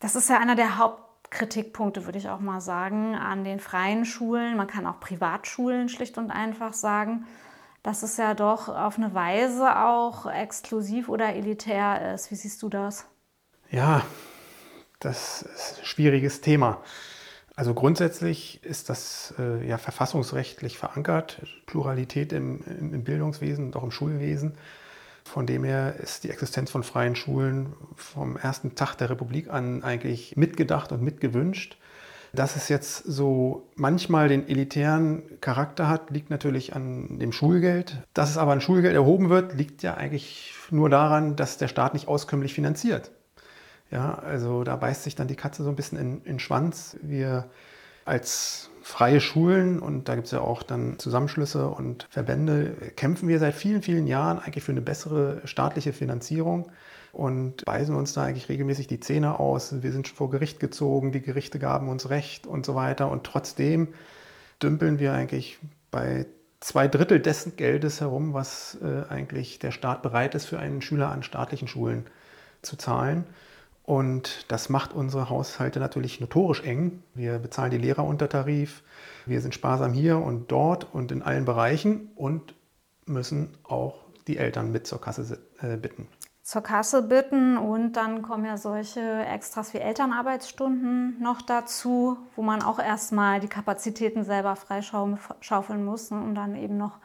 Das 0.00 0.16
ist 0.16 0.28
ja 0.28 0.38
einer 0.38 0.56
der 0.56 0.76
Hauptkritikpunkte, 0.76 2.04
würde 2.04 2.18
ich 2.18 2.28
auch 2.28 2.40
mal 2.40 2.60
sagen, 2.60 3.14
an 3.14 3.44
den 3.44 3.60
freien 3.60 4.04
Schulen. 4.04 4.56
Man 4.56 4.66
kann 4.66 4.86
auch 4.86 4.98
Privatschulen 4.98 5.88
schlicht 5.88 6.18
und 6.18 6.32
einfach 6.32 6.72
sagen, 6.72 7.26
dass 7.84 8.02
es 8.02 8.16
ja 8.16 8.34
doch 8.34 8.68
auf 8.68 8.98
eine 8.98 9.14
Weise 9.14 9.78
auch 9.78 10.26
exklusiv 10.26 11.08
oder 11.08 11.34
elitär 11.34 12.14
ist. 12.14 12.32
Wie 12.32 12.36
siehst 12.36 12.62
du 12.62 12.68
das? 12.68 13.06
Ja, 13.70 14.02
das 14.98 15.42
ist 15.42 15.78
ein 15.78 15.84
schwieriges 15.84 16.40
Thema. 16.40 16.82
Also 17.60 17.74
grundsätzlich 17.74 18.64
ist 18.64 18.88
das 18.88 19.34
äh, 19.38 19.68
ja 19.68 19.76
verfassungsrechtlich 19.76 20.78
verankert, 20.78 21.42
Pluralität 21.66 22.32
im, 22.32 22.62
im 22.66 23.04
Bildungswesen 23.04 23.66
und 23.66 23.76
auch 23.76 23.82
im 23.82 23.90
Schulwesen. 23.90 24.54
Von 25.24 25.44
dem 25.44 25.64
her 25.64 25.96
ist 26.02 26.24
die 26.24 26.30
Existenz 26.30 26.70
von 26.70 26.84
freien 26.84 27.16
Schulen 27.16 27.74
vom 27.96 28.38
ersten 28.38 28.76
Tag 28.76 28.94
der 28.94 29.10
Republik 29.10 29.50
an 29.50 29.84
eigentlich 29.84 30.38
mitgedacht 30.38 30.90
und 30.90 31.02
mitgewünscht. 31.02 31.76
Dass 32.32 32.56
es 32.56 32.70
jetzt 32.70 33.04
so 33.04 33.68
manchmal 33.74 34.28
den 34.28 34.48
elitären 34.48 35.22
Charakter 35.42 35.86
hat, 35.86 36.08
liegt 36.08 36.30
natürlich 36.30 36.74
an 36.74 37.18
dem 37.18 37.30
Schulgeld. 37.30 37.98
Dass 38.14 38.30
es 38.30 38.38
aber 38.38 38.52
an 38.52 38.62
Schulgeld 38.62 38.94
erhoben 38.94 39.28
wird, 39.28 39.52
liegt 39.52 39.82
ja 39.82 39.98
eigentlich 39.98 40.54
nur 40.70 40.88
daran, 40.88 41.36
dass 41.36 41.58
der 41.58 41.68
Staat 41.68 41.92
nicht 41.92 42.08
auskömmlich 42.08 42.54
finanziert. 42.54 43.10
Ja, 43.90 44.14
also 44.14 44.62
da 44.64 44.76
beißt 44.76 45.02
sich 45.02 45.16
dann 45.16 45.28
die 45.28 45.36
Katze 45.36 45.64
so 45.64 45.68
ein 45.68 45.76
bisschen 45.76 45.98
in, 45.98 46.18
in 46.18 46.24
den 46.24 46.38
Schwanz. 46.38 46.96
Wir 47.02 47.50
als 48.04 48.70
freie 48.82 49.20
Schulen, 49.20 49.78
und 49.78 50.08
da 50.08 50.14
gibt 50.14 50.26
es 50.26 50.32
ja 50.32 50.40
auch 50.40 50.62
dann 50.62 50.98
Zusammenschlüsse 50.98 51.68
und 51.68 52.06
Verbände, 52.10 52.72
kämpfen 52.96 53.28
wir 53.28 53.38
seit 53.38 53.54
vielen, 53.54 53.82
vielen 53.82 54.06
Jahren 54.06 54.38
eigentlich 54.38 54.64
für 54.64 54.72
eine 54.72 54.80
bessere 54.80 55.42
staatliche 55.44 55.92
Finanzierung 55.92 56.70
und 57.12 57.64
beißen 57.64 57.94
uns 57.94 58.12
da 58.12 58.22
eigentlich 58.22 58.48
regelmäßig 58.48 58.86
die 58.86 59.00
Zähne 59.00 59.38
aus. 59.38 59.82
Wir 59.82 59.92
sind 59.92 60.08
vor 60.08 60.30
Gericht 60.30 60.60
gezogen, 60.60 61.12
die 61.12 61.20
Gerichte 61.20 61.58
gaben 61.58 61.88
uns 61.88 62.08
Recht 62.10 62.46
und 62.46 62.64
so 62.64 62.74
weiter. 62.74 63.10
Und 63.10 63.24
trotzdem 63.24 63.88
dümpeln 64.62 64.98
wir 64.98 65.12
eigentlich 65.12 65.58
bei 65.90 66.26
zwei 66.60 66.88
Drittel 66.88 67.20
dessen 67.20 67.56
Geldes 67.56 68.00
herum, 68.00 68.32
was 68.32 68.78
äh, 68.82 69.08
eigentlich 69.08 69.58
der 69.58 69.72
Staat 69.72 70.02
bereit 70.02 70.34
ist, 70.34 70.46
für 70.46 70.58
einen 70.58 70.82
Schüler 70.82 71.10
an 71.10 71.22
staatlichen 71.22 71.68
Schulen 71.68 72.06
zu 72.62 72.76
zahlen. 72.76 73.24
Und 73.90 74.44
das 74.52 74.68
macht 74.68 74.92
unsere 74.92 75.30
Haushalte 75.30 75.80
natürlich 75.80 76.20
notorisch 76.20 76.62
eng. 76.62 77.02
Wir 77.14 77.40
bezahlen 77.40 77.72
die 77.72 77.76
Lehrer 77.76 78.04
unter 78.04 78.28
Tarif, 78.28 78.84
wir 79.26 79.40
sind 79.40 79.52
sparsam 79.52 79.92
hier 79.92 80.18
und 80.18 80.52
dort 80.52 80.86
und 80.94 81.10
in 81.10 81.22
allen 81.22 81.44
Bereichen 81.44 82.08
und 82.14 82.54
müssen 83.06 83.48
auch 83.64 83.96
die 84.28 84.36
Eltern 84.36 84.70
mit 84.70 84.86
zur 84.86 85.00
Kasse 85.00 85.40
äh, 85.60 85.76
bitten. 85.76 86.06
Zur 86.44 86.62
Kasse 86.62 87.02
bitten 87.02 87.58
und 87.58 87.94
dann 87.94 88.22
kommen 88.22 88.44
ja 88.44 88.58
solche 88.58 89.24
Extras 89.24 89.74
wie 89.74 89.78
Elternarbeitsstunden 89.78 91.20
noch 91.20 91.42
dazu, 91.42 92.16
wo 92.36 92.42
man 92.42 92.62
auch 92.62 92.78
erstmal 92.78 93.40
die 93.40 93.48
Kapazitäten 93.48 94.22
selber 94.22 94.54
freischaufeln 94.54 95.84
muss, 95.84 96.12
ne, 96.12 96.20
um 96.20 96.36
dann 96.36 96.54
eben 96.54 96.76
noch 96.76 97.00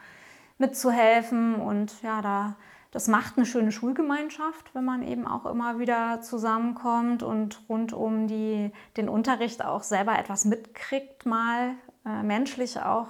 mitzuhelfen. 0.59 1.55
Und 1.55 2.03
ja, 2.03 2.21
da 2.21 2.55
das 2.95 3.09
macht 3.09 3.35
eine 3.35 3.45
schöne 3.45 3.73
Schulgemeinschaft, 3.73 4.73
wenn 4.73 4.85
man 4.85 5.03
eben 5.03 5.27
auch 5.27 5.45
immer 5.45 5.79
wieder 5.79 6.21
zusammenkommt 6.21 7.23
und 7.23 7.59
rund 7.67 7.91
um 7.91 8.25
die, 8.25 8.71
den 8.95 9.09
Unterricht 9.09 9.65
auch 9.65 9.83
selber 9.83 10.17
etwas 10.17 10.45
mitkriegt, 10.45 11.25
mal 11.25 11.71
äh, 12.05 12.23
menschlich 12.23 12.79
auch 12.79 13.07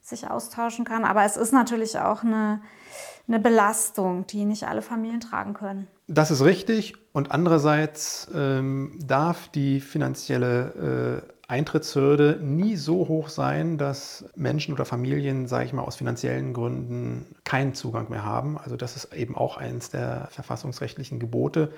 sich 0.00 0.28
austauschen 0.28 0.84
kann. 0.84 1.04
Aber 1.04 1.24
es 1.24 1.36
ist 1.36 1.52
natürlich 1.52 1.96
auch 2.00 2.24
eine, 2.24 2.60
eine 3.28 3.38
Belastung, 3.38 4.26
die 4.26 4.44
nicht 4.44 4.66
alle 4.66 4.82
Familien 4.82 5.20
tragen 5.20 5.54
können. 5.54 5.86
Das 6.08 6.32
ist 6.32 6.42
richtig. 6.42 6.94
Und 7.12 7.30
andererseits 7.30 8.28
ähm, 8.34 8.98
darf 9.00 9.46
die 9.46 9.78
finanzielle 9.78 11.22
äh, 11.22 11.39
Eintrittshürde 11.50 12.38
nie 12.40 12.76
so 12.76 13.08
hoch 13.08 13.28
sein, 13.28 13.76
dass 13.76 14.24
Menschen 14.36 14.72
oder 14.72 14.84
Familien, 14.84 15.48
sage 15.48 15.64
ich 15.64 15.72
mal, 15.72 15.82
aus 15.82 15.96
finanziellen 15.96 16.52
Gründen 16.52 17.26
keinen 17.42 17.74
Zugang 17.74 18.08
mehr 18.08 18.24
haben. 18.24 18.56
Also 18.56 18.76
das 18.76 18.94
ist 18.94 19.12
eben 19.12 19.36
auch 19.36 19.56
eines 19.56 19.90
der 19.90 20.28
verfassungsrechtlichen 20.30 21.18
Gebote. 21.18 21.72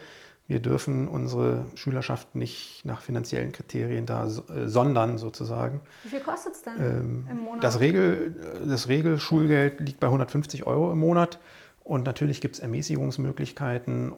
Wir 0.46 0.61
dürfen 0.61 1.08
unsere 1.08 1.64
Schülerschaft 1.74 2.35
nicht 2.35 2.85
nach 2.85 3.00
finanziellen 3.00 3.52
Kriterien 3.52 4.04
da 4.04 4.26
äh, 4.26 4.68
sondern 4.68 5.16
sozusagen. 5.16 5.80
Wie 6.02 6.11
viel 6.11 6.20
kostet 6.20 6.52
es 6.52 6.62
denn 6.62 6.74
ähm, 6.78 7.28
im 7.30 7.38
Monat? 7.38 7.64
Das, 7.64 7.80
Regel, 7.80 8.37
das 8.68 8.88
Regelschulgeld 8.88 9.80
liegt 9.80 10.00
bei 10.00 10.08
150 10.08 10.66
Euro 10.66 10.92
im 10.92 10.98
Monat. 10.98 11.38
Und 11.82 12.04
natürlich 12.04 12.42
gibt 12.42 12.56
es 12.56 12.61
Ermäßigungsmöglichkeiten. 12.61 14.12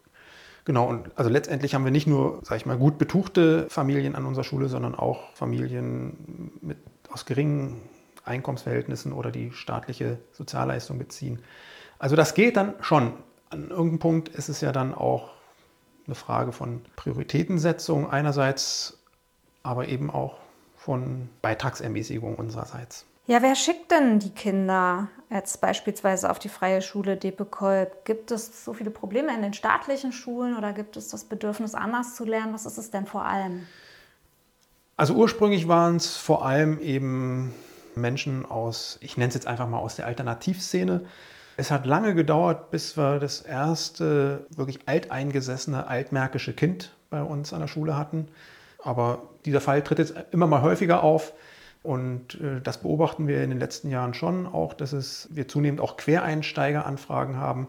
Genau, 0.64 0.88
und 0.88 1.10
also 1.16 1.28
letztendlich 1.28 1.74
haben 1.74 1.84
wir 1.84 1.92
nicht 1.92 2.06
nur, 2.06 2.40
sag 2.42 2.56
ich 2.56 2.66
mal, 2.66 2.78
gut 2.78 2.96
betuchte 2.96 3.66
Familien 3.68 4.14
an 4.14 4.24
unserer 4.24 4.44
Schule, 4.44 4.68
sondern 4.68 4.94
auch 4.94 5.34
Familien 5.34 6.52
mit, 6.62 6.78
aus 7.10 7.26
geringen 7.26 7.82
Einkommensverhältnissen 8.24 9.12
oder 9.12 9.30
die 9.30 9.52
staatliche 9.52 10.18
Sozialleistung 10.32 10.98
beziehen. 10.98 11.40
Also 11.98 12.16
das 12.16 12.34
geht 12.34 12.56
dann 12.56 12.74
schon. 12.80 13.12
An 13.50 13.68
irgendeinem 13.68 13.98
Punkt 13.98 14.28
ist 14.30 14.48
es 14.48 14.62
ja 14.62 14.72
dann 14.72 14.94
auch 14.94 15.30
eine 16.06 16.14
Frage 16.14 16.52
von 16.52 16.82
Prioritätensetzung 16.96 18.10
einerseits, 18.10 18.98
aber 19.62 19.88
eben 19.88 20.10
auch 20.10 20.38
von 20.76 21.28
Beitragsermäßigung 21.42 22.36
unsererseits. 22.36 23.06
Ja, 23.26 23.40
wer 23.40 23.54
schickt 23.54 23.90
denn 23.90 24.18
die 24.18 24.30
Kinder 24.30 25.08
jetzt 25.30 25.62
beispielsweise 25.62 26.30
auf 26.30 26.38
die 26.38 26.50
freie 26.50 26.82
Schule 26.82 27.16
Depekolb? 27.16 28.04
Gibt 28.04 28.30
es 28.30 28.64
so 28.64 28.74
viele 28.74 28.90
Probleme 28.90 29.34
in 29.34 29.40
den 29.40 29.54
staatlichen 29.54 30.12
Schulen 30.12 30.58
oder 30.58 30.74
gibt 30.74 30.98
es 30.98 31.08
das 31.08 31.24
Bedürfnis, 31.24 31.74
anders 31.74 32.14
zu 32.14 32.26
lernen? 32.26 32.52
Was 32.52 32.66
ist 32.66 32.76
es 32.76 32.90
denn 32.90 33.06
vor 33.06 33.24
allem? 33.24 33.66
Also 34.98 35.14
ursprünglich 35.14 35.68
waren 35.68 35.96
es 35.96 36.16
vor 36.16 36.44
allem 36.44 36.78
eben 36.80 37.54
Menschen 37.94 38.44
aus, 38.44 38.98
ich 39.00 39.16
nenne 39.16 39.28
es 39.28 39.34
jetzt 39.34 39.46
einfach 39.46 39.68
mal 39.68 39.78
aus 39.78 39.96
der 39.96 40.06
Alternativszene. 40.06 41.06
Es 41.56 41.70
hat 41.70 41.86
lange 41.86 42.14
gedauert, 42.14 42.70
bis 42.70 42.96
wir 42.98 43.20
das 43.20 43.40
erste 43.40 44.46
wirklich 44.54 44.80
alteingesessene 44.86 45.86
altmärkische 45.86 46.52
Kind 46.52 46.94
bei 47.08 47.22
uns 47.22 47.52
an 47.54 47.60
der 47.60 47.68
Schule 47.68 47.96
hatten. 47.96 48.28
Aber 48.82 49.22
dieser 49.46 49.62
Fall 49.62 49.82
tritt 49.82 49.98
jetzt 49.98 50.14
immer 50.30 50.46
mal 50.46 50.60
häufiger 50.60 51.02
auf. 51.02 51.32
Und 51.84 52.40
äh, 52.40 52.62
das 52.62 52.78
beobachten 52.78 53.28
wir 53.28 53.44
in 53.44 53.50
den 53.50 53.58
letzten 53.58 53.90
Jahren 53.90 54.14
schon 54.14 54.46
auch, 54.46 54.72
dass 54.72 54.92
es, 54.94 55.28
wir 55.30 55.46
zunehmend 55.46 55.82
auch 55.82 55.98
Quereinsteigeranfragen 55.98 57.36
haben. 57.36 57.68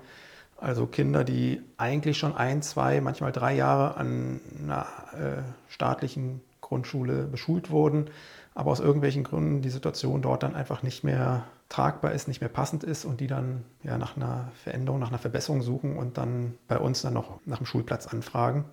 Also 0.58 0.88
Kinder, 0.88 1.26
die 1.26 1.62
eigentlich 1.76 2.18
schon 2.18 2.34
ein, 2.34 2.62
zwei, 2.62 3.02
manchmal 3.02 3.34
drei 3.34 3.54
Jahre 3.54 3.98
an 3.98 4.40
einer 4.64 4.86
äh, 5.14 5.42
staatlichen 5.68 6.40
Grundschule 6.62 7.24
beschult 7.24 7.70
wurden, 7.72 8.10
aber 8.54 8.72
aus 8.72 8.80
irgendwelchen 8.80 9.26
Gründen 9.26 9.62
die 9.62 9.70
Situation 9.70 10.22
dort 10.22 10.44
dann 10.44 10.56
einfach 10.56 10.82
nicht 10.82 11.04
mehr 11.04 11.44
tragbar 11.68 12.14
ist, 12.14 12.30
nicht 12.30 12.40
mehr 12.40 12.50
passend 12.50 12.86
ist 12.86 13.04
und 13.04 13.20
die 13.20 13.28
dann 13.28 13.66
ja, 13.84 13.98
nach 13.98 14.16
einer 14.16 14.50
Veränderung, 14.64 15.02
nach 15.02 15.10
einer 15.10 15.20
Verbesserung 15.20 15.62
suchen 15.62 15.98
und 15.98 16.18
dann 16.18 16.58
bei 16.70 16.80
uns 16.80 17.02
dann 17.02 17.14
noch 17.14 17.42
nach 17.46 17.58
dem 17.58 17.66
Schulplatz 17.66 18.08
anfragen. 18.08 18.64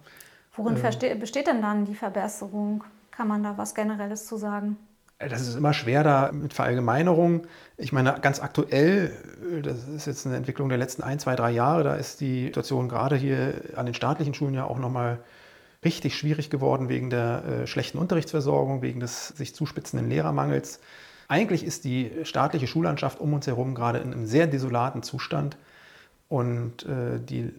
Worin 0.55 0.77
äh, 0.77 1.15
besteht 1.17 1.49
denn 1.49 1.63
dann 1.63 1.85
die 1.85 1.97
Verbesserung? 1.97 2.85
Kann 3.11 3.27
man 3.27 3.43
da 3.43 3.59
was 3.59 3.75
Generelles 3.75 4.27
zu 4.27 4.37
sagen? 4.37 4.77
Das 5.29 5.43
ist 5.43 5.57
immer 5.57 5.73
schwer 5.73 6.05
da 6.05 6.31
mit 6.33 6.53
Verallgemeinerung. 6.53 7.47
Ich 7.77 7.93
meine, 7.93 8.17
ganz 8.21 8.41
aktuell, 8.41 9.13
das 9.63 9.89
ist 9.89 10.07
jetzt 10.07 10.27
eine 10.27 10.37
Entwicklung 10.37 10.69
der 10.69 10.79
letzten 10.79 11.03
ein, 11.03 11.19
zwei, 11.19 11.37
drei 11.37 11.51
Jahre, 11.51 11.85
da 11.85 11.95
ist 11.95 12.21
die 12.21 12.45
Situation 12.47 12.89
gerade 12.89 13.17
hier 13.17 13.55
an 13.77 13.87
den 13.87 13.95
staatlichen 13.95 14.35
Schulen 14.35 14.55
ja 14.55 14.65
auch 14.65 14.79
nochmal 14.79 15.19
richtig 15.85 16.17
schwierig 16.17 16.51
geworden 16.51 16.89
wegen 16.89 17.11
der 17.11 17.45
äh, 17.45 17.67
schlechten 17.67 17.99
Unterrichtsversorgung, 17.99 18.83
wegen 18.83 19.01
des 19.01 19.29
sich 19.29 19.55
zuspitzenden 19.55 20.09
Lehrermangels. 20.09 20.81
Eigentlich 21.29 21.65
ist 21.65 21.85
die 21.85 22.11
staatliche 22.25 22.67
Schullandschaft 22.67 23.21
um 23.21 23.33
uns 23.33 23.47
herum 23.47 23.75
gerade 23.75 23.99
in 23.99 24.13
einem 24.13 24.27
sehr 24.27 24.47
desolaten 24.47 25.03
Zustand 25.03 25.57
und 26.29 26.85
äh, 26.85 27.19
die 27.19 27.53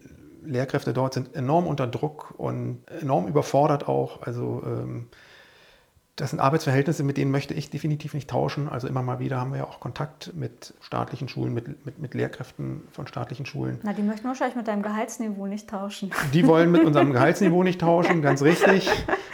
Lehrkräfte 0.44 0.92
dort 0.92 1.14
sind 1.14 1.34
enorm 1.34 1.66
unter 1.66 1.86
Druck 1.86 2.34
und 2.36 2.82
enorm 3.00 3.26
überfordert 3.26 3.88
auch. 3.88 4.22
Also 4.22 4.62
ähm, 4.64 5.06
das 6.16 6.30
sind 6.30 6.38
Arbeitsverhältnisse, 6.38 7.02
mit 7.02 7.16
denen 7.16 7.32
möchte 7.32 7.54
ich 7.54 7.70
definitiv 7.70 8.14
nicht 8.14 8.30
tauschen. 8.30 8.68
Also 8.68 8.86
immer 8.86 9.02
mal 9.02 9.18
wieder 9.18 9.40
haben 9.40 9.50
wir 9.50 9.58
ja 9.58 9.64
auch 9.64 9.80
Kontakt 9.80 10.32
mit 10.34 10.74
staatlichen 10.80 11.28
Schulen, 11.28 11.52
mit, 11.52 11.84
mit, 11.84 11.98
mit 11.98 12.14
Lehrkräften 12.14 12.82
von 12.92 13.08
staatlichen 13.08 13.46
Schulen. 13.46 13.80
Na, 13.82 13.92
die 13.92 14.02
möchten 14.02 14.28
wahrscheinlich 14.28 14.54
mit 14.54 14.68
deinem 14.68 14.82
Gehaltsniveau 14.82 15.46
nicht 15.46 15.68
tauschen. 15.68 16.12
Die 16.32 16.46
wollen 16.46 16.70
mit 16.70 16.84
unserem 16.84 17.12
Gehaltsniveau 17.12 17.64
nicht 17.64 17.80
tauschen, 17.80 18.22
ganz 18.22 18.42
richtig. 18.42 18.88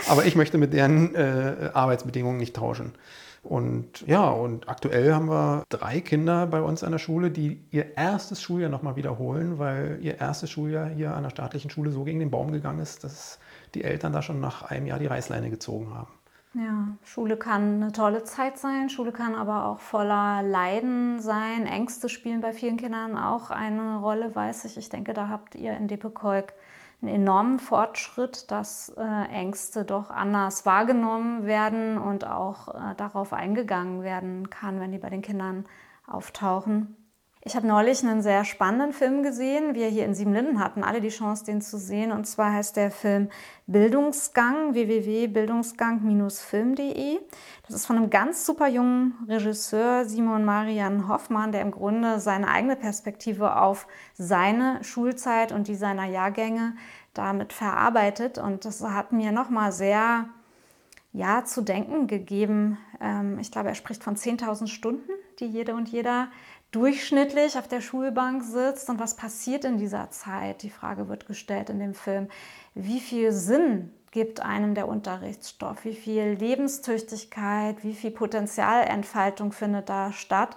Aber 0.09 0.25
ich 0.25 0.37
möchte 0.37 0.57
mit 0.57 0.73
deren 0.73 1.15
äh, 1.15 1.71
Arbeitsbedingungen 1.75 2.39
nicht 2.39 2.57
tauschen. 2.57 2.95
Und 3.43 4.07
ja, 4.07 4.29
und 4.29 4.69
aktuell 4.69 5.15
haben 5.15 5.29
wir 5.29 5.65
drei 5.71 6.01
Kinder 6.01 6.47
bei 6.47 6.61
uns 6.61 6.85
an 6.85 6.93
der 6.93 6.99
Schule, 6.99 7.31
die 7.31 7.63
ihr 7.71 7.97
erstes 7.97 8.43
Schuljahr 8.43 8.71
nochmal 8.71 8.97
wiederholen, 8.97 9.59
weil 9.59 9.99
ihr 10.03 10.19
erstes 10.19 10.51
Schuljahr 10.51 10.89
hier 10.89 11.15
an 11.15 11.23
der 11.23 11.31
staatlichen 11.31 11.71
Schule 11.71 11.91
so 11.91 12.05
gegen 12.05 12.21
den 12.21 12.31
Baum 12.31 12.53
gegangen 12.53 12.81
ist, 12.81 13.03
dass 13.05 13.39
die 13.75 13.85
Eltern 13.85 14.13
da 14.13 14.21
schon 14.21 14.41
nach 14.41 14.63
einem 14.63 14.87
Jahr 14.87 14.99
die 14.99 15.07
Reißleine 15.07 15.49
gezogen 15.49 15.95
haben. 15.95 16.09
Ja, 16.53 16.89
Schule 17.05 17.37
kann 17.37 17.81
eine 17.81 17.93
tolle 17.93 18.25
Zeit 18.25 18.59
sein, 18.59 18.91
Schule 18.91 19.13
kann 19.13 19.37
aber 19.37 19.67
auch 19.67 19.79
voller 19.79 20.43
Leiden 20.43 21.21
sein. 21.21 21.65
Ängste 21.65 22.09
spielen 22.09 22.41
bei 22.41 22.53
vielen 22.53 22.77
Kindern 22.77 23.17
auch 23.17 23.51
eine 23.51 23.99
Rolle, 23.99 24.35
weiß 24.35 24.65
ich. 24.65 24.77
Ich 24.77 24.89
denke, 24.89 25.13
da 25.13 25.29
habt 25.29 25.55
ihr 25.55 25.77
in 25.77 25.87
Depekolk 25.87 26.53
einen 27.01 27.15
enormen 27.15 27.61
Fortschritt, 27.61 28.51
dass 28.51 28.89
äh, 28.97 29.25
Ängste 29.33 29.85
doch 29.85 30.11
anders 30.11 30.67
wahrgenommen 30.67 31.47
werden 31.47 31.99
und 31.99 32.27
auch 32.27 32.69
äh, 32.69 32.95
darauf 32.97 33.33
eingegangen 33.33 34.03
werden 34.03 34.51
kann, 34.51 34.81
wenn 34.81 34.91
die 34.91 34.99
bei 34.99 35.09
den 35.09 35.23
Kindern 35.23 35.67
auftauchen. 36.09 36.97
Ich 37.43 37.57
habe 37.57 37.67
neulich 37.67 38.05
einen 38.05 38.21
sehr 38.21 38.45
spannenden 38.45 38.93
Film 38.93 39.23
gesehen. 39.23 39.75
Wir 39.75 39.87
hier 39.87 40.05
in 40.05 40.15
Siebenlinden 40.15 40.61
hatten 40.61 40.85
alle 40.85 41.01
die 41.01 41.09
Chance, 41.09 41.47
den 41.47 41.63
zu 41.63 41.79
sehen. 41.79 42.13
Und 42.13 42.27
zwar 42.27 42.53
heißt 42.53 42.77
der 42.77 42.91
Film 42.91 43.31
Bildungsgang, 43.67 44.75
www.bildungsgang-film.de. 44.75 47.19
Das 47.67 47.75
ist 47.75 47.87
von 47.87 47.97
einem 47.97 48.11
ganz 48.11 48.45
super 48.45 48.69
jungen 48.69 49.15
Regisseur, 49.27 50.05
Simon 50.05 50.45
Marian 50.45 51.09
Hoffmann, 51.09 51.51
der 51.51 51.63
im 51.63 51.71
Grunde 51.71 52.21
seine 52.21 52.49
eigene 52.49 52.77
Perspektive 52.77 53.57
auf 53.57 53.87
seine 54.13 54.85
Schulzeit 54.85 55.51
und 55.51 55.67
die 55.67 55.77
seiner 55.77 56.05
Jahrgänge 56.05 56.75
damit 57.15 57.55
verarbeitet. 57.55 58.37
Und 58.37 58.67
das 58.67 58.83
hat 58.83 59.13
mir 59.13 59.33
nochmal 59.33 59.73
sehr 59.73 60.29
ja, 61.13 61.45
zu 61.45 61.63
denken 61.63 62.07
gegeben. 62.07 62.79
Ähm, 63.01 63.39
ich 63.39 63.51
glaube, 63.51 63.71
er 63.71 63.75
spricht 63.75 64.05
von 64.05 64.17
10.000 64.17 64.69
Stunden, 64.69 65.11
die 65.39 65.47
jede 65.47 65.75
und 65.75 65.89
jeder 65.89 66.29
durchschnittlich 66.71 67.59
auf 67.59 67.69
der 67.69 67.81
Schulbank 67.81 68.43
sitzt 68.45 68.89
und 68.89 69.01
was 69.01 69.17
passiert 69.17 69.65
in 69.65 69.79
dieser 69.79 70.11
Zeit. 70.11 70.63
Die 70.63 70.71
Frage 70.71 71.09
wird 71.09 71.27
gestellt 71.27 71.71
in 71.71 71.79
dem 71.79 71.95
Film, 71.95 72.29
wie 72.75 73.01
viel 73.01 73.33
Sinn 73.33 73.93
gibt 74.11 74.41
einem 74.41 74.75
der 74.75 74.89
Unterrichtsstoff, 74.89 75.85
wie 75.85 75.95
viel 75.95 76.37
Lebenstüchtigkeit, 76.39 77.83
wie 77.85 77.95
viel 77.95 78.11
Potenzialentfaltung 78.11 79.53
findet 79.53 79.89
da 79.89 80.13
statt. 80.13 80.57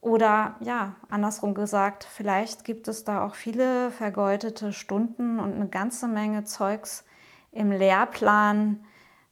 Oder 0.00 0.56
ja, 0.60 0.94
andersrum 1.08 1.54
gesagt, 1.54 2.04
vielleicht 2.04 2.64
gibt 2.64 2.86
es 2.86 3.04
da 3.04 3.24
auch 3.24 3.34
viele 3.34 3.90
vergeudete 3.90 4.72
Stunden 4.72 5.40
und 5.40 5.54
eine 5.54 5.68
ganze 5.68 6.06
Menge 6.06 6.44
Zeugs 6.44 7.04
im 7.50 7.72
Lehrplan, 7.72 8.84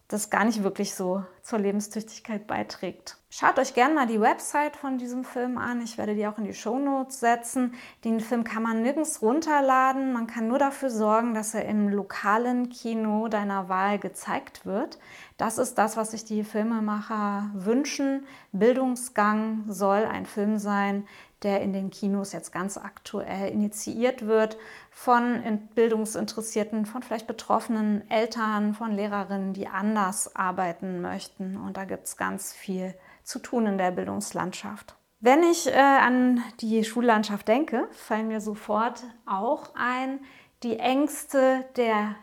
das 0.09 0.31
gar 0.31 0.45
nicht 0.45 0.63
wirklich 0.63 0.95
so 0.95 1.25
zur 1.43 1.59
Lebenstüchtigkeit 1.59 2.47
beiträgt. 2.47 3.17
Schaut 3.29 3.59
euch 3.59 3.75
gerne 3.75 3.95
mal 3.95 4.07
die 4.07 4.21
Website 4.21 4.77
von 4.77 4.99
diesem 4.99 5.25
Film 5.25 5.59
an. 5.59 5.83
Ich 5.83 5.99
werde 5.99 6.15
die 6.15 6.27
auch 6.27 6.39
in 6.39 6.45
die 6.45 6.55
Show 6.55 6.79
Notes 6.79 7.21
setzen. 7.21 7.75
Den 8.05 8.21
Film 8.21 8.45
kann 8.45 8.63
man 8.63 8.83
nirgends 8.83 9.21
runterladen. 9.21 10.13
Man 10.13 10.27
kann 10.27 10.49
nur 10.49 10.59
dafür 10.59 10.91
sorgen, 10.91 11.35
dass 11.35 11.55
er 11.55 11.67
im 11.67 11.89
lokalen 11.89 12.69
Kino 12.71 13.29
deiner 13.29 13.69
Wahl 13.69 13.99
gezeigt 13.99 14.65
wird. 14.65 14.99
Das 15.39 15.59
ist 15.59 15.77
das, 15.77 15.97
was 15.97 16.13
sich 16.13 16.25
die 16.25 16.45
Filmemacher 16.45 17.51
wünschen. 17.53 18.27
Bildungsgang 18.53 19.65
soll 19.69 20.05
ein 20.05 20.25
Film 20.25 20.59
sein, 20.59 21.07
der 21.47 21.61
in 21.61 21.73
den 21.73 21.91
Kinos 21.91 22.33
jetzt 22.33 22.53
ganz 22.53 22.77
aktuell 22.77 23.53
initiiert 23.53 24.27
wird 24.27 24.59
von 24.91 25.61
Bildungsinteressierten, 25.77 26.87
von 26.87 27.05
vielleicht 27.05 27.29
betroffenen 27.29 28.03
Eltern, 28.11 28.75
von 28.75 28.91
Lehrerinnen, 28.91 29.53
die 29.53 29.69
anders 29.69 30.35
arbeiten 30.35 31.01
möchten. 31.01 31.57
Und 31.57 31.77
da 31.77 31.85
gibt 31.85 32.07
es 32.07 32.17
ganz 32.17 32.53
viel 32.53 32.95
zu 33.23 33.39
tun 33.39 33.67
in 33.67 33.79
der 33.79 33.93
Bildungslandschaft. 33.93 34.97
Wenn 35.21 35.45
ich 35.45 35.69
äh, 35.69 35.79
an 35.79 36.43
die 36.61 36.83
Schullandschaft 36.83 37.47
denke, 37.47 37.87
fallen 37.93 38.27
mir 38.27 38.41
sofort 38.41 39.05
auch 39.25 39.71
ein 39.77 40.19
die 40.65 40.81
Ängste 40.81 41.65
der 41.77 42.17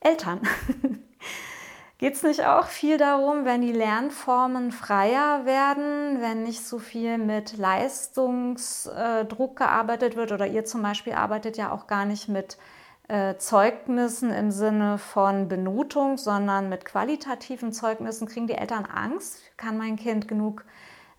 Eltern. 0.00 0.40
Geht 1.98 2.14
es 2.14 2.24
nicht 2.24 2.44
auch 2.44 2.66
viel 2.66 2.98
darum, 2.98 3.44
wenn 3.44 3.60
die 3.60 3.72
Lernformen 3.72 4.72
freier 4.72 5.46
werden, 5.46 6.20
wenn 6.20 6.42
nicht 6.42 6.66
so 6.66 6.80
viel 6.80 7.18
mit 7.18 7.56
Leistungsdruck 7.56 9.56
gearbeitet 9.56 10.16
wird 10.16 10.32
oder 10.32 10.46
ihr 10.46 10.64
zum 10.64 10.82
Beispiel 10.82 11.12
arbeitet 11.12 11.56
ja 11.56 11.70
auch 11.70 11.86
gar 11.86 12.04
nicht 12.04 12.28
mit 12.28 12.58
äh, 13.06 13.36
Zeugnissen 13.36 14.32
im 14.32 14.50
Sinne 14.50 14.98
von 14.98 15.46
Benotung, 15.46 16.16
sondern 16.16 16.68
mit 16.68 16.84
qualitativen 16.84 17.72
Zeugnissen, 17.72 18.26
kriegen 18.26 18.48
die 18.48 18.54
Eltern 18.54 18.86
Angst? 18.86 19.42
Kann 19.56 19.78
mein 19.78 19.96
Kind 19.96 20.26
genug 20.26 20.64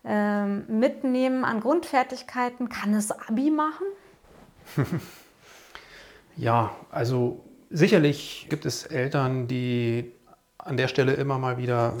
ähm, 0.04 0.66
mitnehmen 0.68 1.46
an 1.46 1.60
Grundfertigkeiten? 1.60 2.68
Kann 2.68 2.92
es 2.92 3.12
Abi 3.12 3.50
machen? 3.50 3.86
ja, 6.36 6.76
also 6.90 7.42
sicherlich 7.70 8.48
gibt 8.50 8.66
es 8.66 8.84
Eltern, 8.84 9.46
die 9.46 10.12
an 10.66 10.76
der 10.76 10.88
Stelle 10.88 11.14
immer 11.14 11.38
mal 11.38 11.58
wieder 11.58 11.94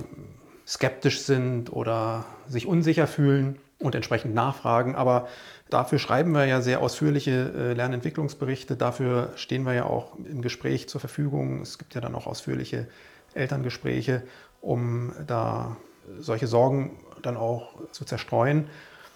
skeptisch 0.66 1.20
sind 1.20 1.72
oder 1.72 2.24
sich 2.48 2.66
unsicher 2.66 3.06
fühlen 3.06 3.58
und 3.78 3.94
entsprechend 3.94 4.34
nachfragen. 4.34 4.96
Aber 4.96 5.28
dafür 5.70 5.98
schreiben 5.98 6.32
wir 6.32 6.44
ja 6.46 6.60
sehr 6.60 6.80
ausführliche 6.80 7.52
äh, 7.56 7.72
Lernentwicklungsberichte. 7.74 8.76
Dafür 8.76 9.32
stehen 9.36 9.64
wir 9.64 9.74
ja 9.74 9.84
auch 9.84 10.16
im 10.18 10.42
Gespräch 10.42 10.88
zur 10.88 11.00
Verfügung. 11.00 11.62
Es 11.62 11.78
gibt 11.78 11.94
ja 11.94 12.00
dann 12.00 12.14
auch 12.14 12.26
ausführliche 12.26 12.88
Elterngespräche, 13.34 14.22
um 14.60 15.12
da 15.26 15.76
solche 16.18 16.46
Sorgen 16.46 16.98
dann 17.22 17.36
auch 17.36 17.90
zu 17.92 18.04
zerstreuen. 18.04 18.68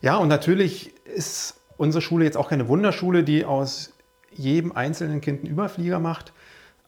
Ja, 0.03 0.17
und 0.17 0.29
natürlich 0.29 0.95
ist 1.05 1.61
unsere 1.77 2.03
Schule 2.03 2.25
jetzt 2.25 2.37
auch 2.37 2.49
keine 2.49 2.69
Wunderschule, 2.69 3.25
die 3.25 3.45
aus 3.45 3.93
jedem 4.33 4.73
einzelnen 4.73 5.21
Kind 5.21 5.41
einen 5.41 5.51
Überflieger 5.51 5.99
macht. 5.99 6.33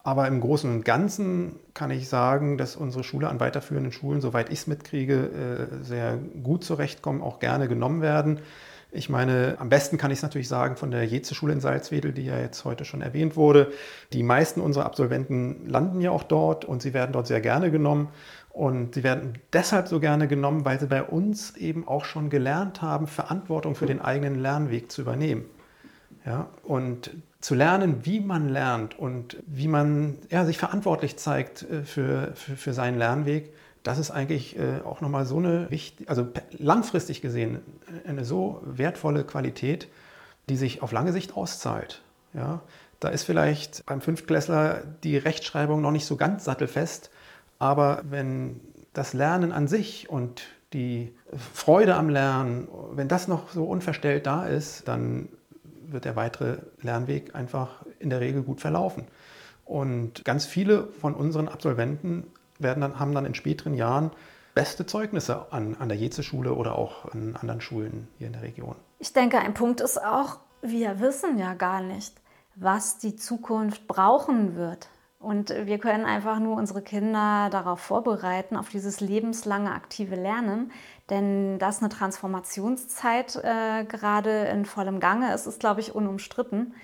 Aber 0.05 0.27
im 0.27 0.41
Großen 0.41 0.69
und 0.71 0.85
Ganzen 0.85 1.57
kann 1.75 1.91
ich 1.91 2.09
sagen, 2.09 2.59
dass 2.59 2.75
unsere 2.75 3.05
Schule 3.05 3.29
an 3.29 3.39
weiterführenden 3.39 3.93
Schulen, 3.93 4.21
soweit 4.21 4.51
ich 4.51 4.61
es 4.61 4.67
mitkriege, 4.67 5.69
äh, 5.81 5.85
sehr 5.85 6.19
gut 6.43 6.65
zurechtkommen, 6.65 7.23
auch 7.23 7.39
gerne 7.39 7.69
genommen 7.69 8.03
werden. 8.03 8.41
Ich 8.95 9.09
meine, 9.09 9.57
am 9.59 9.71
besten 9.71 9.97
kann 9.97 10.11
ich 10.11 10.19
es 10.19 10.23
natürlich 10.23 10.49
sagen 10.49 10.77
von 10.77 10.91
der 10.91 11.05
Jeze-Schule 11.07 11.55
in 11.55 11.61
Salzwedel, 11.61 12.13
die 12.13 12.27
ja 12.27 12.39
jetzt 12.39 12.65
heute 12.67 12.85
schon 12.85 13.01
erwähnt 13.01 13.37
wurde. 13.37 13.73
Die 14.13 14.23
meisten 14.23 14.61
unserer 14.61 14.85
Absolventen 14.85 15.67
landen 15.67 16.03
ja 16.03 16.11
auch 16.11 16.25
dort 16.25 16.67
und 16.67 16.83
sie 16.83 16.93
werden 16.93 17.13
dort 17.13 17.27
sehr 17.27 17.41
gerne 17.41 17.71
genommen. 17.71 18.09
Und 18.51 18.95
sie 18.95 19.03
werden 19.03 19.39
deshalb 19.55 19.89
so 19.89 19.99
gerne 19.99 20.29
genommen, 20.29 20.67
weil 20.67 20.79
sie 20.79 20.89
bei 20.89 21.03
uns 21.03 21.57
eben 21.57 21.89
auch 21.89 22.05
schon 22.05 22.29
gelernt 22.29 22.83
haben, 22.83 23.07
Verantwortung 23.07 23.77
für 23.77 23.87
den 23.87 24.03
eigenen 24.03 24.39
Lernweg 24.39 24.93
zu 24.93 25.01
übernehmen. 25.01 25.47
Ja, 26.25 26.49
und 26.63 27.11
zu 27.41 27.57
lernen, 27.57 28.05
wie 28.05 28.21
man 28.21 28.49
lernt 28.49 28.97
und 28.97 29.37
wie 29.47 29.67
man 29.67 30.19
ja, 30.31 30.45
sich 30.45 30.57
verantwortlich 30.57 31.17
zeigt 31.19 31.63
äh, 31.63 31.83
für, 31.83 32.33
für, 32.35 32.57
für 32.57 32.73
seinen 32.73 32.97
Lernweg, 32.97 33.53
das 33.83 33.99
ist 33.99 34.13
eigentlich 34.13 34.57
äh, 34.57 34.81
auch 34.85 35.01
nochmal 35.01 35.27
so 35.27 35.39
eine 35.39 35.69
wichtige, 35.71 36.09
also 36.09 36.29
langfristig 36.59 37.21
gesehen 37.21 37.61
eine 38.07 38.25
so 38.25 38.63
wertvolle 38.65 39.25
Qualität, 39.25 39.89
die 40.49 40.57
sich 40.57 40.83
auf 40.83 40.93
lange 40.93 41.13
Sicht 41.13 41.37
auszahlt. 41.37 42.03
Ja, 42.35 42.61
da 43.01 43.09
ist 43.09 43.25
vielleicht 43.25 43.85
beim 43.87 44.01
Fünftklässler 44.01 44.83
die 45.03 45.17
Rechtschreibung 45.17 45.83
noch 45.83 45.91
nicht 45.91 46.07
so 46.07 46.17
ganz 46.17 46.45
sattelfest, 46.45 47.11
aber 47.59 48.03
wenn 48.09 48.61
das 48.93 49.13
Lernen 49.13 49.53
an 49.53 49.67
sich 49.67 50.09
und 50.09 50.43
die 50.73 51.13
Freude 51.53 51.97
am 51.97 52.09
Lernen, 52.09 52.69
wenn 52.93 53.09
das 53.09 53.29
noch 53.29 53.51
so 53.51 53.65
unverstellt 53.65 54.27
da 54.27 54.47
ist, 54.47 54.87
dann 54.89 55.29
wird 55.93 56.05
der 56.05 56.17
weitere 56.17 56.59
Lernweg 56.81 57.35
einfach 57.35 57.85
in 57.99 58.11
der 58.11 58.21
Regel 58.21 58.43
gut 58.43 58.61
verlaufen. 58.61 59.07
Und 59.65 60.25
ganz 60.25 60.45
viele 60.45 60.89
von 60.89 61.15
unseren 61.15 61.49
Absolventen 61.49 62.27
werden 62.59 62.81
dann, 62.81 62.99
haben 62.99 63.15
dann 63.15 63.27
in 63.27 63.35
späteren 63.35 63.75
Jahren 63.75 64.11
beste 64.55 64.87
Zeugnisse 64.87 65.53
an, 65.53 65.77
an 65.79 65.89
der 65.89 65.97
Jeze-Schule 65.97 66.55
oder 66.55 66.77
auch 66.77 67.07
an 67.13 67.37
anderen 67.41 67.61
Schulen 67.61 68.09
hier 68.19 68.27
in 68.27 68.33
der 68.35 68.43
Region. 68.43 68.77
Ich 68.99 69.13
denke, 69.13 69.39
ein 69.39 69.55
Punkt 69.55 69.81
ist 69.81 70.03
auch, 70.03 70.39
wir 70.61 71.01
wissen 71.01 71.39
ja 71.39 71.55
gar 71.55 71.81
nicht, 71.81 72.15
was 72.55 72.99
die 72.99 73.17
Zukunft 73.17 73.87
brauchen 73.89 74.57
wird. 74.57 74.89
Und 75.19 75.51
wir 75.51 75.79
können 75.79 76.05
einfach 76.05 76.41
nur 76.41 76.57
unsere 76.57 76.83
Kinder 76.83 77.49
darauf 77.51 77.79
vorbereiten, 77.79 78.57
auf 78.57 78.71
dieses 78.71 79.01
lebenslange 79.01 79.73
aktive 79.73 80.17
Lernen. 80.17 80.73
Denn 81.11 81.59
dass 81.59 81.81
eine 81.81 81.89
Transformationszeit 81.89 83.37
äh, 83.37 83.85
gerade 83.85 84.45
in 84.45 84.65
vollem 84.65 85.01
Gange 85.01 85.35
ist, 85.35 85.47
ist, 85.47 85.61
glaube 85.61 85.81
ich, 85.81 85.95
unumstritten. 85.95 86.75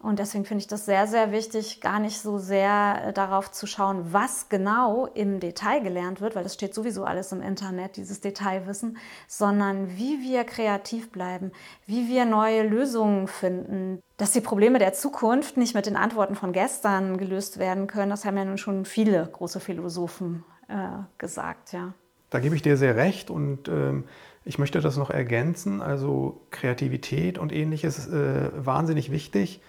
Und 0.00 0.20
deswegen 0.20 0.44
finde 0.44 0.60
ich 0.60 0.68
das 0.68 0.84
sehr, 0.84 1.08
sehr 1.08 1.32
wichtig, 1.32 1.80
gar 1.80 1.98
nicht 1.98 2.20
so 2.20 2.38
sehr 2.38 3.06
äh, 3.06 3.12
darauf 3.12 3.50
zu 3.50 3.66
schauen, 3.66 4.12
was 4.12 4.48
genau 4.48 5.06
im 5.06 5.40
Detail 5.40 5.80
gelernt 5.80 6.20
wird, 6.20 6.36
weil 6.36 6.44
das 6.44 6.54
steht 6.54 6.72
sowieso 6.72 7.04
alles 7.04 7.32
im 7.32 7.42
Internet, 7.42 7.96
dieses 7.96 8.20
Detailwissen, 8.20 8.96
sondern 9.26 9.96
wie 9.96 10.20
wir 10.20 10.44
kreativ 10.44 11.10
bleiben, 11.10 11.50
wie 11.86 12.06
wir 12.06 12.26
neue 12.26 12.62
Lösungen 12.62 13.26
finden, 13.26 14.00
dass 14.18 14.30
die 14.30 14.40
Probleme 14.40 14.78
der 14.78 14.92
Zukunft 14.92 15.56
nicht 15.56 15.74
mit 15.74 15.86
den 15.86 15.96
Antworten 15.96 16.36
von 16.36 16.52
gestern 16.52 17.18
gelöst 17.18 17.58
werden 17.58 17.88
können. 17.88 18.10
Das 18.10 18.24
haben 18.24 18.36
ja 18.36 18.44
nun 18.44 18.58
schon 18.58 18.84
viele 18.84 19.26
große 19.26 19.58
Philosophen 19.58 20.44
äh, 20.68 20.98
gesagt, 21.18 21.72
ja. 21.72 21.92
Da 22.30 22.40
gebe 22.40 22.54
ich 22.54 22.62
dir 22.62 22.76
sehr 22.76 22.96
recht 22.96 23.30
und 23.30 23.68
ähm, 23.68 24.04
ich 24.44 24.58
möchte 24.58 24.80
das 24.80 24.96
noch 24.96 25.10
ergänzen. 25.10 25.82
Also 25.82 26.40
Kreativität 26.50 27.38
und 27.38 27.52
ähnliches 27.52 28.08
äh, 28.08 28.50
wahnsinnig 28.54 29.10
wichtig 29.10 29.60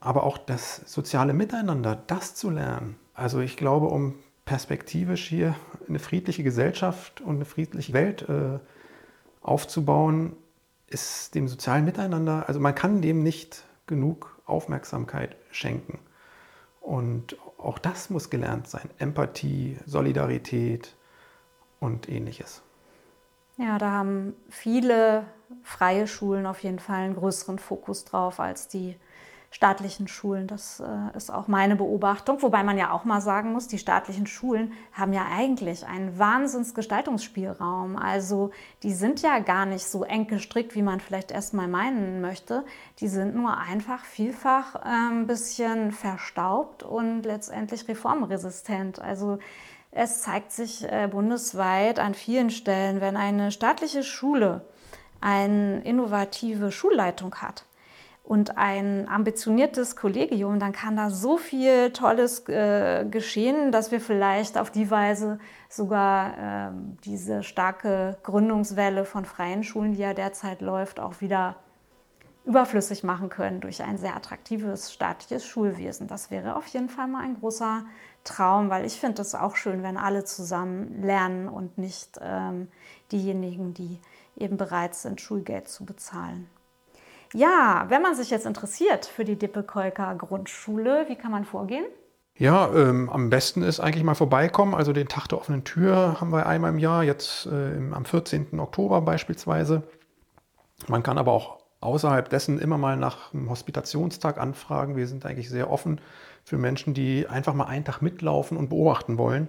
aber 0.00 0.22
auch 0.22 0.38
das 0.38 0.82
soziale 0.86 1.32
Miteinander, 1.32 2.00
das 2.06 2.34
zu 2.34 2.50
lernen. 2.50 2.96
Also 3.14 3.40
ich 3.40 3.56
glaube, 3.56 3.86
um 3.86 4.14
perspektivisch 4.44 5.26
hier 5.26 5.56
eine 5.88 5.98
friedliche 5.98 6.42
Gesellschaft 6.42 7.20
und 7.20 7.36
eine 7.36 7.44
friedliche 7.44 7.92
Welt 7.92 8.22
äh, 8.28 8.60
aufzubauen, 9.40 10.36
ist 10.88 11.34
dem 11.34 11.48
sozialen 11.48 11.84
Miteinander, 11.84 12.44
also 12.46 12.60
man 12.60 12.74
kann 12.74 13.02
dem 13.02 13.24
nicht 13.24 13.64
genug 13.86 14.40
Aufmerksamkeit 14.44 15.34
schenken. 15.50 15.98
Und 16.80 17.36
auch 17.58 17.80
das 17.80 18.10
muss 18.10 18.30
gelernt 18.30 18.68
sein. 18.68 18.88
Empathie, 18.98 19.78
Solidarität 19.86 20.94
und 21.86 22.08
ähnliches. 22.08 22.62
Ja, 23.56 23.78
da 23.78 23.90
haben 23.90 24.34
viele 24.50 25.24
freie 25.62 26.06
Schulen 26.06 26.44
auf 26.44 26.62
jeden 26.62 26.78
Fall 26.78 27.04
einen 27.04 27.16
größeren 27.16 27.58
Fokus 27.58 28.04
drauf 28.04 28.38
als 28.38 28.68
die 28.68 28.96
staatlichen 29.50 30.08
Schulen. 30.08 30.46
Das 30.46 30.80
äh, 30.80 31.16
ist 31.16 31.32
auch 31.32 31.48
meine 31.48 31.76
Beobachtung. 31.76 32.42
Wobei 32.42 32.62
man 32.62 32.76
ja 32.76 32.90
auch 32.90 33.04
mal 33.04 33.22
sagen 33.22 33.52
muss, 33.52 33.68
die 33.68 33.78
staatlichen 33.78 34.26
Schulen 34.26 34.72
haben 34.92 35.14
ja 35.14 35.24
eigentlich 35.32 35.86
einen 35.86 36.18
Wahnsinnsgestaltungsspielraum. 36.18 37.96
Also 37.96 38.50
die 38.82 38.92
sind 38.92 39.22
ja 39.22 39.38
gar 39.38 39.64
nicht 39.64 39.86
so 39.86 40.04
eng 40.04 40.26
gestrickt, 40.26 40.74
wie 40.74 40.82
man 40.82 41.00
vielleicht 41.00 41.30
erstmal 41.30 41.68
meinen 41.68 42.20
möchte. 42.20 42.64
Die 42.98 43.08
sind 43.08 43.34
nur 43.34 43.56
einfach 43.56 44.04
vielfach 44.04 44.74
äh, 44.74 44.88
ein 44.88 45.26
bisschen 45.26 45.92
verstaubt 45.92 46.82
und 46.82 47.22
letztendlich 47.22 47.88
reformresistent. 47.88 49.00
Also 49.00 49.38
es 49.96 50.22
zeigt 50.22 50.52
sich 50.52 50.84
äh, 50.84 51.08
bundesweit 51.10 51.98
an 51.98 52.14
vielen 52.14 52.50
Stellen, 52.50 53.00
wenn 53.00 53.16
eine 53.16 53.50
staatliche 53.50 54.02
Schule 54.02 54.64
eine 55.20 55.80
innovative 55.82 56.70
Schulleitung 56.70 57.34
hat, 57.36 57.64
und 58.26 58.58
ein 58.58 59.08
ambitioniertes 59.08 59.94
Kollegium, 59.94 60.58
dann 60.58 60.72
kann 60.72 60.96
da 60.96 61.10
so 61.10 61.36
viel 61.36 61.92
Tolles 61.92 62.48
äh, 62.48 63.04
geschehen, 63.08 63.70
dass 63.70 63.92
wir 63.92 64.00
vielleicht 64.00 64.58
auf 64.58 64.70
die 64.70 64.90
Weise 64.90 65.38
sogar 65.68 66.70
äh, 66.70 66.72
diese 67.04 67.44
starke 67.44 68.18
Gründungswelle 68.24 69.04
von 69.04 69.24
freien 69.24 69.62
Schulen, 69.62 69.92
die 69.92 70.00
ja 70.00 70.12
derzeit 70.12 70.60
läuft, 70.60 70.98
auch 70.98 71.20
wieder 71.20 71.54
überflüssig 72.44 73.04
machen 73.04 73.28
können 73.28 73.60
durch 73.60 73.82
ein 73.82 73.96
sehr 73.96 74.16
attraktives 74.16 74.92
staatliches 74.92 75.46
Schulwesen. 75.46 76.08
Das 76.08 76.30
wäre 76.30 76.56
auf 76.56 76.66
jeden 76.68 76.88
Fall 76.88 77.06
mal 77.06 77.22
ein 77.22 77.38
großer 77.38 77.84
Traum, 78.26 78.68
weil 78.70 78.84
ich 78.84 79.00
finde 79.00 79.22
es 79.22 79.34
auch 79.34 79.56
schön, 79.56 79.82
wenn 79.82 79.96
alle 79.96 80.24
zusammen 80.24 81.02
lernen 81.02 81.48
und 81.48 81.78
nicht 81.78 82.18
ähm, 82.20 82.68
diejenigen, 83.12 83.72
die 83.72 84.00
eben 84.36 84.56
bereit 84.56 84.94
sind, 84.94 85.20
Schulgeld 85.20 85.68
zu 85.68 85.84
bezahlen. 85.84 86.48
Ja, 87.32 87.86
wenn 87.88 88.02
man 88.02 88.14
sich 88.14 88.30
jetzt 88.30 88.46
interessiert 88.46 89.06
für 89.06 89.24
die 89.24 89.36
Dippelkolker 89.36 90.14
Grundschule, 90.14 91.06
wie 91.08 91.16
kann 91.16 91.30
man 91.30 91.44
vorgehen? 91.44 91.86
Ja, 92.38 92.70
ähm, 92.74 93.08
am 93.08 93.30
besten 93.30 93.62
ist 93.62 93.80
eigentlich 93.80 94.04
mal 94.04 94.14
vorbeikommen. 94.14 94.74
Also 94.74 94.92
den 94.92 95.08
Tag 95.08 95.26
der 95.28 95.38
offenen 95.38 95.64
Tür 95.64 96.20
haben 96.20 96.32
wir 96.32 96.46
einmal 96.46 96.70
im 96.70 96.78
Jahr, 96.78 97.02
jetzt 97.02 97.46
äh, 97.46 97.76
am 97.92 98.04
14. 98.04 98.60
Oktober 98.60 99.00
beispielsweise. 99.00 99.82
Man 100.86 101.02
kann 101.02 101.16
aber 101.16 101.32
auch 101.32 101.58
außerhalb 101.80 102.28
dessen 102.28 102.58
immer 102.58 102.76
mal 102.76 102.96
nach 102.96 103.32
einem 103.32 103.48
Hospitationstag 103.48 104.38
anfragen. 104.38 104.96
Wir 104.96 105.06
sind 105.06 105.24
eigentlich 105.24 105.48
sehr 105.48 105.70
offen 105.70 106.00
für 106.46 106.56
Menschen, 106.56 106.94
die 106.94 107.26
einfach 107.28 107.52
mal 107.54 107.64
einen 107.64 107.84
Tag 107.84 108.00
mitlaufen 108.00 108.56
und 108.56 108.68
beobachten 108.68 109.18
wollen. 109.18 109.48